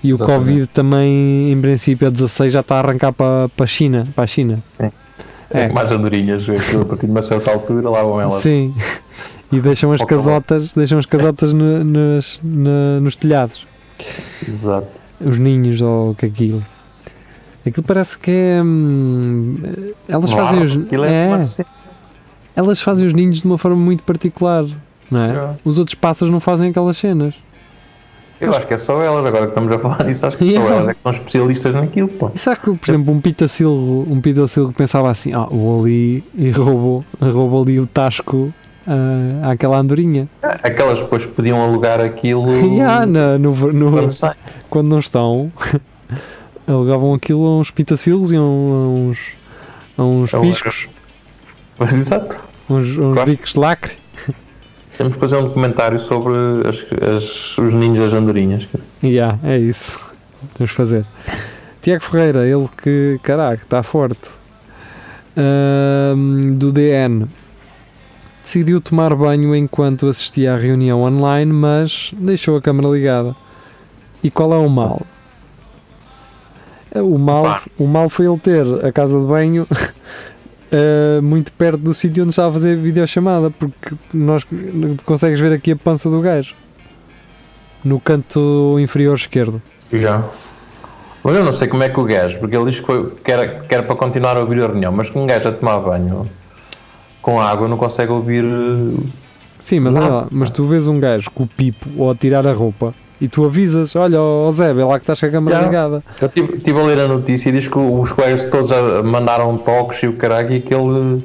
E 0.05 0.13
o 0.13 0.15
exatamente. 0.15 0.39
Covid 0.39 0.67
também, 0.69 1.51
em 1.51 1.61
princípio, 1.61 2.07
a 2.07 2.11
16 2.13 2.53
já 2.53 2.61
está 2.61 2.77
a 2.77 2.79
arrancar 2.79 3.13
para, 3.13 3.49
para 3.49 3.65
a 3.65 3.67
China. 3.67 4.07
Para 4.15 4.23
a 4.23 4.27
China. 4.29 4.63
Sim. 4.81 4.93
É. 5.51 5.63
É. 5.63 5.69
Mais 5.69 5.91
andorinhas, 5.91 6.47
a 6.49 6.85
partir 6.85 7.07
de 7.07 7.13
uma 7.13 7.23
certa 7.23 7.51
altura, 7.51 7.91
lá 7.91 8.05
vão 8.05 8.21
elas. 8.21 8.41
Sim. 8.41 8.73
E 9.51 9.61
deixam 9.61 9.91
as 9.93 10.03
casotas, 10.03 10.71
deixam 10.75 10.99
as 10.99 11.07
casotas 11.07 11.53
no- 11.55 11.83
nos, 11.85 12.39
na- 12.43 13.01
nos 13.01 13.17
telhados. 13.17 13.67
Exato. 14.47 14.87
Os 15.21 15.39
ninhos 15.39 15.81
ou 15.81 16.11
o 16.11 16.15
que 16.15 16.27
é 16.27 16.29
aquilo. 16.29 16.65
Aquilo 17.67 17.85
parece 17.87 18.19
que 18.19 18.31
é. 18.31 18.63
hum, 18.63 19.57
elas 20.09 20.31
fazem 20.31 20.63
os. 20.63 20.77
É, 20.93 21.63
é, 21.63 21.65
elas 22.55 22.81
fazem 22.81 23.07
os 23.07 23.13
ninhos 23.13 23.39
de 23.41 23.47
uma 23.47 23.59
forma 23.59 23.77
muito 23.77 24.03
particular. 24.03 24.65
Não 25.11 25.21
é? 25.21 25.33
Já. 25.35 25.55
Os 25.65 25.79
outros 25.79 25.95
pássaros 25.95 26.33
não 26.33 26.41
fazem 26.41 26.71
aquelas 26.71 26.97
cenas. 26.99 27.35
Eu 28.41 28.55
acho 28.55 28.67
que 28.69 28.75
é 28.75 28.77
só 28.77 29.03
elas, 29.03 29.27
agora 29.27 29.47
que 29.47 29.49
estamos 29.51 29.73
a 29.73 29.79
falar 29.81 30.05
disso, 30.05 30.25
acho 30.27 30.39
que 30.39 30.45
só 30.45 30.51
Yeah. 30.53 30.77
elas 30.77 30.89
é 30.91 30.95
que 30.95 31.03
são 31.03 31.11
especialistas 31.11 31.75
naquilo, 31.75 32.07
pô. 32.09 32.31
E 32.33 32.39
será 32.39 32.55
que, 32.55 32.71
por 32.73 32.89
exemplo, 32.89 33.13
um 33.13 33.21
pitacilgo, 33.21 34.07
um 34.09 34.21
pitacilgo 34.21 34.73
pensava 34.73 35.11
assim, 35.11 35.33
ah, 35.33 35.47
vou 35.51 35.83
ali 35.83 36.23
e 36.37 36.51
roubo, 36.51 37.05
roubo 37.21 37.63
ali 37.63 37.81
o 37.81 37.87
tasco 37.87 38.55
ah, 38.89 39.51
àquela 39.51 39.77
andorinha. 39.79 40.27
Aquelas 40.43 41.01
depois 41.01 41.25
podiam 41.27 41.63
alugar 41.63 42.01
aquilo 42.01 42.47
E 42.75 42.81
ah, 42.81 43.05
na- 43.05 43.37
no, 43.39 43.55
no- 43.73 43.93
quando 43.93 44.37
quando 44.71 44.89
não 44.89 44.99
estão, 44.99 45.53
alugavam 46.67 47.15
aquilo 47.15 47.45
a 47.47 47.59
uns 47.59 47.71
pitacilgos 47.71 48.33
e 48.33 48.37
a 48.37 48.41
uns, 48.41 49.19
a 49.97 50.03
uns 50.03 50.31
piscos, 50.33 50.89
Mas 51.79 51.93
exato. 51.95 52.37
uns, 52.69 52.89
uns 52.97 53.25
bicos 53.25 53.53
de 53.53 53.59
lacre. 53.59 53.93
Temos 54.99 55.15
que 55.15 55.21
fazer 55.21 55.37
um 55.37 55.45
documentário 55.45 55.99
sobre 55.99 56.35
as- 56.67 56.87
as- 57.15 57.59
os 57.59 57.75
ninhos 57.75 57.99
das 58.01 58.13
andorinhas. 58.13 58.67
cara. 58.67 58.83
E 59.03 59.21
ah, 59.21 59.39
é 59.45 59.57
isso. 59.59 60.01
Vamos 60.59 60.73
fazer. 60.73 61.05
Tiago 61.81 62.03
Ferreira, 62.03 62.47
ele 62.47 62.69
que, 62.83 63.19
caraca, 63.23 63.63
está 63.63 63.83
forte. 63.83 64.29
Ahm, 65.37 66.55
do 66.57 66.73
DN. 66.73 67.27
Decidiu 68.49 68.81
tomar 68.81 69.15
banho 69.15 69.55
enquanto 69.55 70.09
assistia 70.09 70.55
à 70.55 70.57
reunião 70.57 71.03
online, 71.03 71.53
mas 71.53 72.15
deixou 72.17 72.57
a 72.57 72.63
câmara 72.63 72.89
ligada. 72.89 73.37
E 74.25 74.31
qual 74.31 74.55
é 74.55 74.57
o 74.57 74.71
mal? 74.71 75.03
O 76.95 77.19
mal, 77.19 77.61
o 77.79 77.87
mal 77.87 78.09
foi 78.09 78.25
ele 78.25 78.39
ter 78.39 78.65
a 78.87 78.91
casa 78.91 79.21
de 79.21 79.27
banho 79.27 79.69
ah, 80.73 81.21
muito 81.21 81.53
perto 81.53 81.77
do 81.77 81.93
sítio 81.93 82.23
onde 82.23 82.31
estava 82.31 82.49
a 82.49 82.53
fazer 82.55 82.75
videochamada, 82.79 83.51
porque 83.51 83.95
nós 84.15 84.47
consegues 85.05 85.39
ver 85.41 85.53
aqui 85.53 85.73
a 85.73 85.77
pança 85.77 86.09
do 86.09 86.23
gajo 86.23 86.55
no 87.85 88.01
canto 88.01 88.79
inferior 88.81 89.15
esquerdo. 89.15 89.61
Já. 89.93 90.25
Mas 91.23 91.37
eu 91.37 91.45
não 91.45 91.53
sei 91.53 91.69
como 91.69 91.83
é 91.83 91.91
que 91.91 92.01
o 92.01 92.05
gajo, 92.05 92.39
porque 92.39 92.57
ele 92.57 92.65
diz 92.71 92.81
que, 92.81 92.87
foi, 92.87 93.11
que, 93.11 93.31
era, 93.31 93.61
que 93.61 93.75
era 93.75 93.83
para 93.83 93.95
continuar 93.95 94.39
a 94.39 94.41
ouvir 94.41 94.65
a 94.65 94.69
reunião, 94.69 94.91
mas 94.91 95.11
que 95.11 95.19
um 95.19 95.27
gajo 95.27 95.51
a 95.51 95.53
tomar 95.53 95.81
banho 95.81 96.27
com 97.29 97.41
água 97.41 97.69
não 97.69 97.77
consegue 97.77 98.11
ouvir. 98.11 98.43
eh, 98.45 99.01
Sim, 99.59 99.81
mas 99.81 99.95
olha 99.95 100.09
lá, 100.09 100.27
mas 100.31 100.51
tu 100.51 100.65
vês 100.65 100.89
um 100.89 100.99
gajo 101.01 101.31
com 101.33 101.43
o 101.43 101.47
pipo 101.47 101.87
ou 101.97 102.11
a 102.11 102.15
tirar 102.15 102.47
a 102.47 102.53
roupa 102.53 102.95
e 103.21 103.27
tu 103.29 103.45
avisas, 103.45 103.95
olha, 103.97 104.21
ó 104.21 104.49
Zé, 104.51 104.73
vê 104.73 104.83
lá 104.85 104.95
que 104.99 105.03
estás 105.03 105.19
com 105.21 105.27
a 105.27 105.31
câmara 105.31 105.57
Já. 105.59 105.63
ligada. 105.67 106.03
Eu 106.21 106.29
estive 106.55 106.79
a 106.81 106.83
ler 106.85 107.01
a 107.01 107.09
notícia 107.09 107.49
e 107.49 107.53
diz 107.53 107.67
que 107.69 107.77
os 107.79 108.13
colegas 108.13 108.45
todos 108.45 108.71
mandaram 109.05 109.59
toques 109.59 110.03
e 110.05 110.07
o 110.07 110.13
caralho 110.15 110.55
e 110.55 110.61
que 110.61 110.73
ele, 110.73 111.23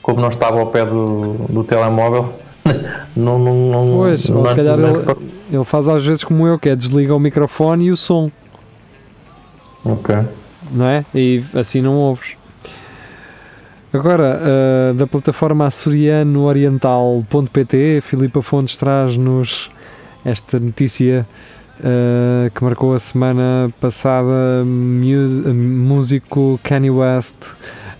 como 0.00 0.20
não 0.20 0.28
estava 0.28 0.60
ao 0.60 0.66
pé 0.68 0.86
do, 0.86 1.34
do 1.50 1.64
telemóvel, 1.64 2.32
não. 3.16 3.38
não, 3.38 3.54
não 3.70 3.86
Pois, 3.98 4.30
ou 4.30 4.36
não- 4.36 4.46
se 4.46 4.54
calhar 4.54 4.76
não- 4.78 4.88
ele, 5.00 5.04
ele 5.52 5.64
faz 5.64 5.88
às 5.88 6.06
vezes 6.06 6.22
como 6.24 6.46
eu, 6.46 6.58
que 6.58 6.68
é 6.68 6.76
desliga 6.76 7.14
o 7.14 7.18
microfone 7.20 7.86
e 7.86 7.90
o 7.90 7.96
som, 7.96 8.30
Ok. 9.84 10.14
não 10.70 10.86
é? 10.86 11.04
E 11.14 11.42
assim 11.54 11.82
não 11.82 11.94
ouves. 11.96 12.36
Agora, 13.92 14.40
ah, 14.42 14.92
da 14.94 15.06
plataforma 15.06 15.66
açoriano-oriental.pt, 15.66 18.00
Filipa 18.02 18.40
Fontes 18.42 18.76
traz-nos 18.76 19.70
esta 20.24 20.58
notícia 20.58 21.26
ah, 21.84 22.50
que 22.54 22.64
marcou 22.64 22.94
a 22.94 22.98
semana 22.98 23.70
passada. 23.80 24.64
Mus- 24.64 25.40
músico 25.54 26.58
Kanye 26.62 26.90
West 26.90 27.50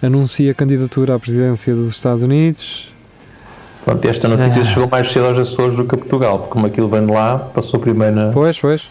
anuncia 0.02 0.54
candidatura 0.54 1.14
à 1.14 1.18
presidência 1.18 1.74
dos 1.74 1.94
Estados 1.94 2.22
Unidos. 2.22 2.88
Pronto, 3.84 4.02
esta 4.08 4.28
notícia 4.28 4.62
Ah. 4.62 4.64
chegou 4.64 4.88
mais 4.88 5.12
cedo 5.12 5.26
aos 5.26 5.38
Açores 5.38 5.76
do 5.76 5.84
que 5.84 5.94
a 5.94 5.98
Portugal, 5.98 6.38
porque 6.38 6.52
como 6.52 6.66
aquilo 6.66 6.88
vem 6.88 7.04
de 7.04 7.12
lá, 7.12 7.38
passou 7.38 7.78
primeiro 7.80 8.16
na. 8.16 8.30
Pois, 8.32 8.58
pois. 8.58 8.82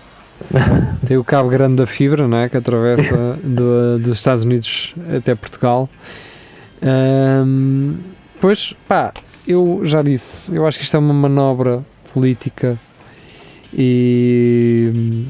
Tem 1.07 1.17
o 1.17 1.23
cabo 1.23 1.49
grande 1.49 1.77
da 1.77 1.85
fibra, 1.87 2.27
não 2.27 2.37
é? 2.37 2.47
Que 2.49 2.57
atravessa 2.57 3.37
do- 3.43 3.97
dos 3.99 4.17
Estados 4.19 4.43
Unidos 4.43 4.93
até 5.17 5.33
Portugal. 5.33 5.89
Ahm, 6.81 7.95
pois, 8.39 8.73
pá, 8.87 9.13
eu 9.47 9.81
já 9.83 10.01
disse, 10.01 10.55
eu 10.55 10.65
acho 10.65 10.77
que 10.77 10.83
isto 10.83 10.95
é 10.95 10.99
uma 10.99 11.13
manobra 11.13 11.83
política 12.13 12.77
e, 13.73 15.25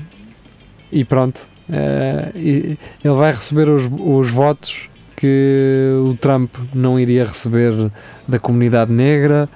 e 0.92 1.06
pronto. 1.06 1.50
Uh, 1.70 2.36
ele 2.36 3.16
vai 3.16 3.32
receber 3.32 3.70
os, 3.70 3.90
os 4.00 4.30
votos 4.30 4.90
que 5.16 5.94
o 6.04 6.16
Trump 6.16 6.54
não 6.74 7.00
iria 7.00 7.24
receber 7.24 7.92
da 8.28 8.40
comunidade 8.40 8.92
negra 8.92 9.48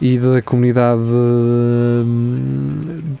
e 0.00 0.18
da 0.18 0.42
comunidade 0.42 1.02
hum, 1.02 3.16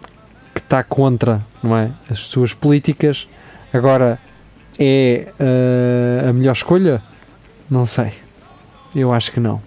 que 0.54 0.60
está 0.60 0.82
contra 0.82 1.44
não 1.62 1.76
é, 1.76 1.90
as 2.10 2.20
suas 2.20 2.54
políticas. 2.54 3.28
Agora, 3.72 4.18
é 4.78 5.28
uh, 5.38 6.30
a 6.30 6.32
melhor 6.32 6.52
escolha? 6.52 7.02
Não 7.70 7.86
sei. 7.86 8.12
Eu 8.94 9.12
acho 9.12 9.32
que 9.32 9.40
não. 9.40 9.60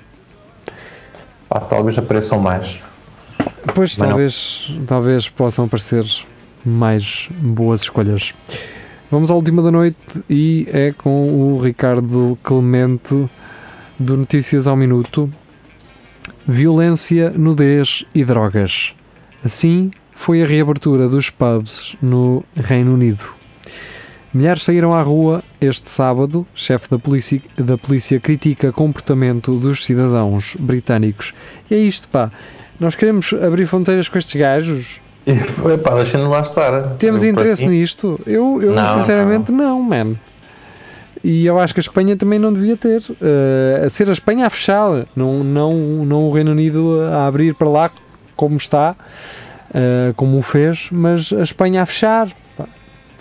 Ah, 1.50 1.60
talvez 1.60 1.98
apareçam 1.98 2.40
mais. 2.40 2.80
Pois, 3.74 3.96
talvez, 3.96 4.74
talvez 4.88 5.30
possam 5.30 5.66
aparecer 5.66 6.06
mais 6.66 7.30
boas 7.32 7.82
escolhas. 7.82 8.34
Vamos 9.10 9.32
à 9.32 9.36
última 9.36 9.62
da 9.62 9.72
noite 9.72 10.24
e 10.30 10.68
é 10.72 10.92
com 10.92 11.54
o 11.54 11.60
Ricardo 11.60 12.38
Clemente 12.44 13.30
do 13.98 14.18
Notícias 14.18 14.68
ao 14.68 14.76
Minuto. 14.76 15.32
Violência, 16.46 17.30
nudez 17.32 18.06
e 18.14 18.24
drogas. 18.24 18.94
Assim 19.44 19.92
foi 20.12 20.44
a 20.44 20.46
reabertura 20.46 21.08
dos 21.08 21.30
pubs 21.30 21.96
no 22.02 22.44
Reino 22.56 22.94
Unido. 22.94 23.37
Milhares 24.34 24.64
saíram 24.64 24.94
à 24.94 25.02
rua 25.02 25.44
este 25.60 25.90
sábado. 25.90 26.46
Chefe 26.54 26.90
da 26.90 27.00
polícia, 27.00 27.42
da 27.58 27.78
polícia 27.78 28.20
critica 28.20 28.72
comportamento 28.72 29.58
dos 29.58 29.86
cidadãos 29.86 30.56
britânicos. 30.60 31.34
E 31.70 31.76
é 31.76 31.78
isto, 31.78 32.10
pá. 32.10 32.32
Nós 32.80 32.96
queremos 32.96 33.34
abrir 33.34 33.66
fronteiras 33.66 34.08
com 34.08 34.18
estes 34.18 34.36
gajos. 34.40 35.00
Epá, 35.26 35.96
deixa-nos 35.96 36.30
lá 36.30 36.42
estar. 36.42 36.96
Temos 36.98 37.24
eu 37.24 37.30
interesse 37.30 37.66
nisto? 37.66 38.20
Eu, 38.26 38.62
eu 38.62 38.74
não, 38.74 39.00
sinceramente 39.00 39.52
não, 39.52 39.80
não 39.80 39.82
man. 39.82 40.16
E 41.24 41.46
eu 41.46 41.60
acho 41.60 41.74
que 41.74 41.80
a 41.80 41.82
Espanha 41.82 42.16
também 42.16 42.40
não 42.40 42.54
devia 42.54 42.78
ter. 42.78 43.02
Uh, 43.02 43.86
a 43.86 43.90
ser 43.90 44.08
a 44.10 44.14
Espanha 44.14 44.46
a 44.46 44.50
fechar, 44.50 45.06
não, 45.16 45.44
não, 45.44 45.74
não 46.06 46.24
o 46.24 46.32
Reino 46.32 46.52
Unido 46.52 47.02
a 47.02 47.28
abrir 47.28 47.56
para 47.56 47.68
lá 47.68 47.92
como 48.36 48.56
está, 48.56 48.96
uh, 49.72 50.14
como 50.16 50.38
o 50.38 50.42
fez, 50.42 50.88
mas 50.92 51.34
a 51.34 51.42
Espanha 51.42 51.82
a 51.82 51.86
fechar. 51.86 52.30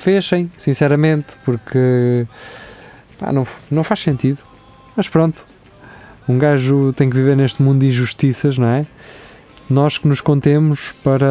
Fechem, 0.06 0.48
sinceramente, 0.56 1.26
porque 1.44 2.24
pá, 3.18 3.32
não, 3.32 3.44
não 3.68 3.82
faz 3.82 3.98
sentido. 3.98 4.38
Mas 4.96 5.08
pronto, 5.08 5.44
um 6.28 6.38
gajo 6.38 6.92
tem 6.92 7.10
que 7.10 7.16
viver 7.16 7.36
neste 7.36 7.60
mundo 7.60 7.80
de 7.80 7.88
injustiças, 7.88 8.56
não 8.56 8.68
é? 8.68 8.86
nós 9.68 9.98
que 9.98 10.06
nos 10.06 10.20
contemos 10.20 10.94
para, 11.02 11.26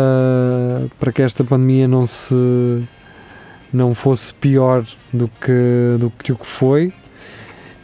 para 1.00 1.14
que 1.14 1.22
esta 1.22 1.42
pandemia 1.42 1.88
não 1.88 2.06
se 2.06 2.84
não 3.72 3.96
fosse 3.96 4.34
pior 4.34 4.86
do 5.14 5.30
que, 5.40 5.96
do 5.98 6.12
que 6.12 6.34
o 6.34 6.36
que 6.36 6.46
foi 6.46 6.92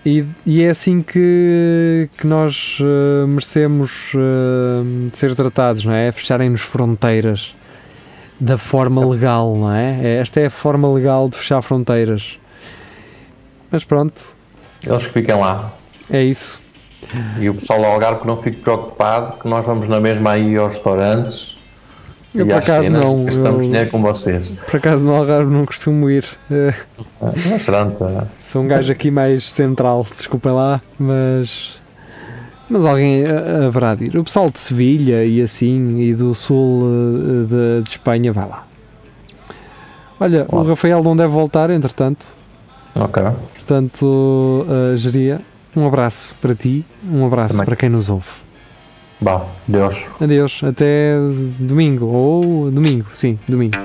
e, 0.05 0.25
e 0.45 0.61
é 0.61 0.69
assim 0.69 1.01
que, 1.01 2.09
que 2.17 2.27
nós 2.27 2.79
uh, 2.81 3.25
merecemos 3.29 4.13
uh, 4.13 5.09
ser 5.13 5.35
tratados, 5.35 5.85
não 5.85 5.93
é? 5.93 6.11
Fecharem-nos 6.11 6.59
fronteiras 6.59 7.55
da 8.41 8.57
forma 8.57 9.07
legal, 9.07 9.55
não 9.55 9.71
é? 9.71 10.17
Esta 10.19 10.39
é 10.39 10.47
a 10.47 10.49
forma 10.49 10.91
legal 10.91 11.29
de 11.29 11.37
fechar 11.37 11.61
fronteiras. 11.61 12.39
Mas 13.69 13.85
pronto. 13.85 14.21
Eles 14.85 15.07
que 15.07 15.13
fiquem 15.13 15.35
lá. 15.35 15.71
É 16.09 16.23
isso. 16.23 16.59
E 17.39 17.49
o 17.49 17.53
pessoal 17.53 17.79
do 17.79 17.85
Algarve 17.85 18.25
não 18.25 18.41
fique 18.41 18.57
preocupado 18.57 19.39
que 19.39 19.47
nós 19.47 19.65
vamos 19.65 19.87
na 19.87 19.99
mesma 19.99 20.31
aí 20.31 20.57
aos 20.57 20.73
restaurantes 20.73 21.61
eu, 22.33 22.45
por 22.45 22.55
acaso 22.55 22.83
cenas, 22.87 23.03
não. 23.03 23.27
Estamos 23.27 23.65
dinheiro 23.65 23.89
com 23.89 24.01
vocês. 24.01 24.51
Por 24.69 24.77
acaso 24.77 25.05
no 25.05 25.13
Algarve 25.13 25.53
não 25.53 25.65
costumo 25.65 26.09
ir. 26.09 26.23
Mas 27.19 27.65
pronto. 27.65 28.05
É. 28.05 28.25
Sou 28.41 28.61
um 28.61 28.67
gajo 28.67 28.91
aqui 28.91 29.11
mais 29.11 29.51
central, 29.51 30.05
desculpem 30.09 30.53
lá, 30.53 30.81
mas. 30.97 31.80
Mas 32.71 32.85
alguém 32.85 33.25
haverá 33.67 33.95
de 33.95 34.05
ir. 34.05 34.17
O 34.17 34.23
pessoal 34.23 34.49
de 34.49 34.57
Sevilha 34.57 35.25
e 35.25 35.41
assim, 35.41 35.99
e 35.99 36.15
do 36.15 36.33
sul 36.33 36.83
eh, 36.83 37.47
de, 37.47 37.83
de 37.83 37.89
Espanha, 37.89 38.31
vai 38.31 38.47
lá. 38.47 38.65
Olha, 40.17 40.45
o 40.47 40.63
Rafael 40.63 41.03
não 41.03 41.13
deve 41.13 41.33
voltar, 41.33 41.69
entretanto. 41.69 42.25
Ok. 42.95 43.21
Portanto, 43.55 44.05
uh, 44.05 44.95
geria. 44.95 45.41
Um 45.75 45.85
abraço 45.85 46.33
para 46.41 46.53
ti, 46.55 46.85
um 47.09 47.25
abraço 47.25 47.55
Também. 47.55 47.65
para 47.65 47.75
quem 47.75 47.89
nos 47.89 48.09
ouve. 48.09 48.27
Bom, 49.19 49.49
Deus. 49.67 50.05
Adeus, 50.19 50.61
até 50.63 51.15
domingo, 51.59 52.05
ou 52.07 52.71
domingo, 52.71 53.05
sim, 53.13 53.37
domingo. 53.47 53.77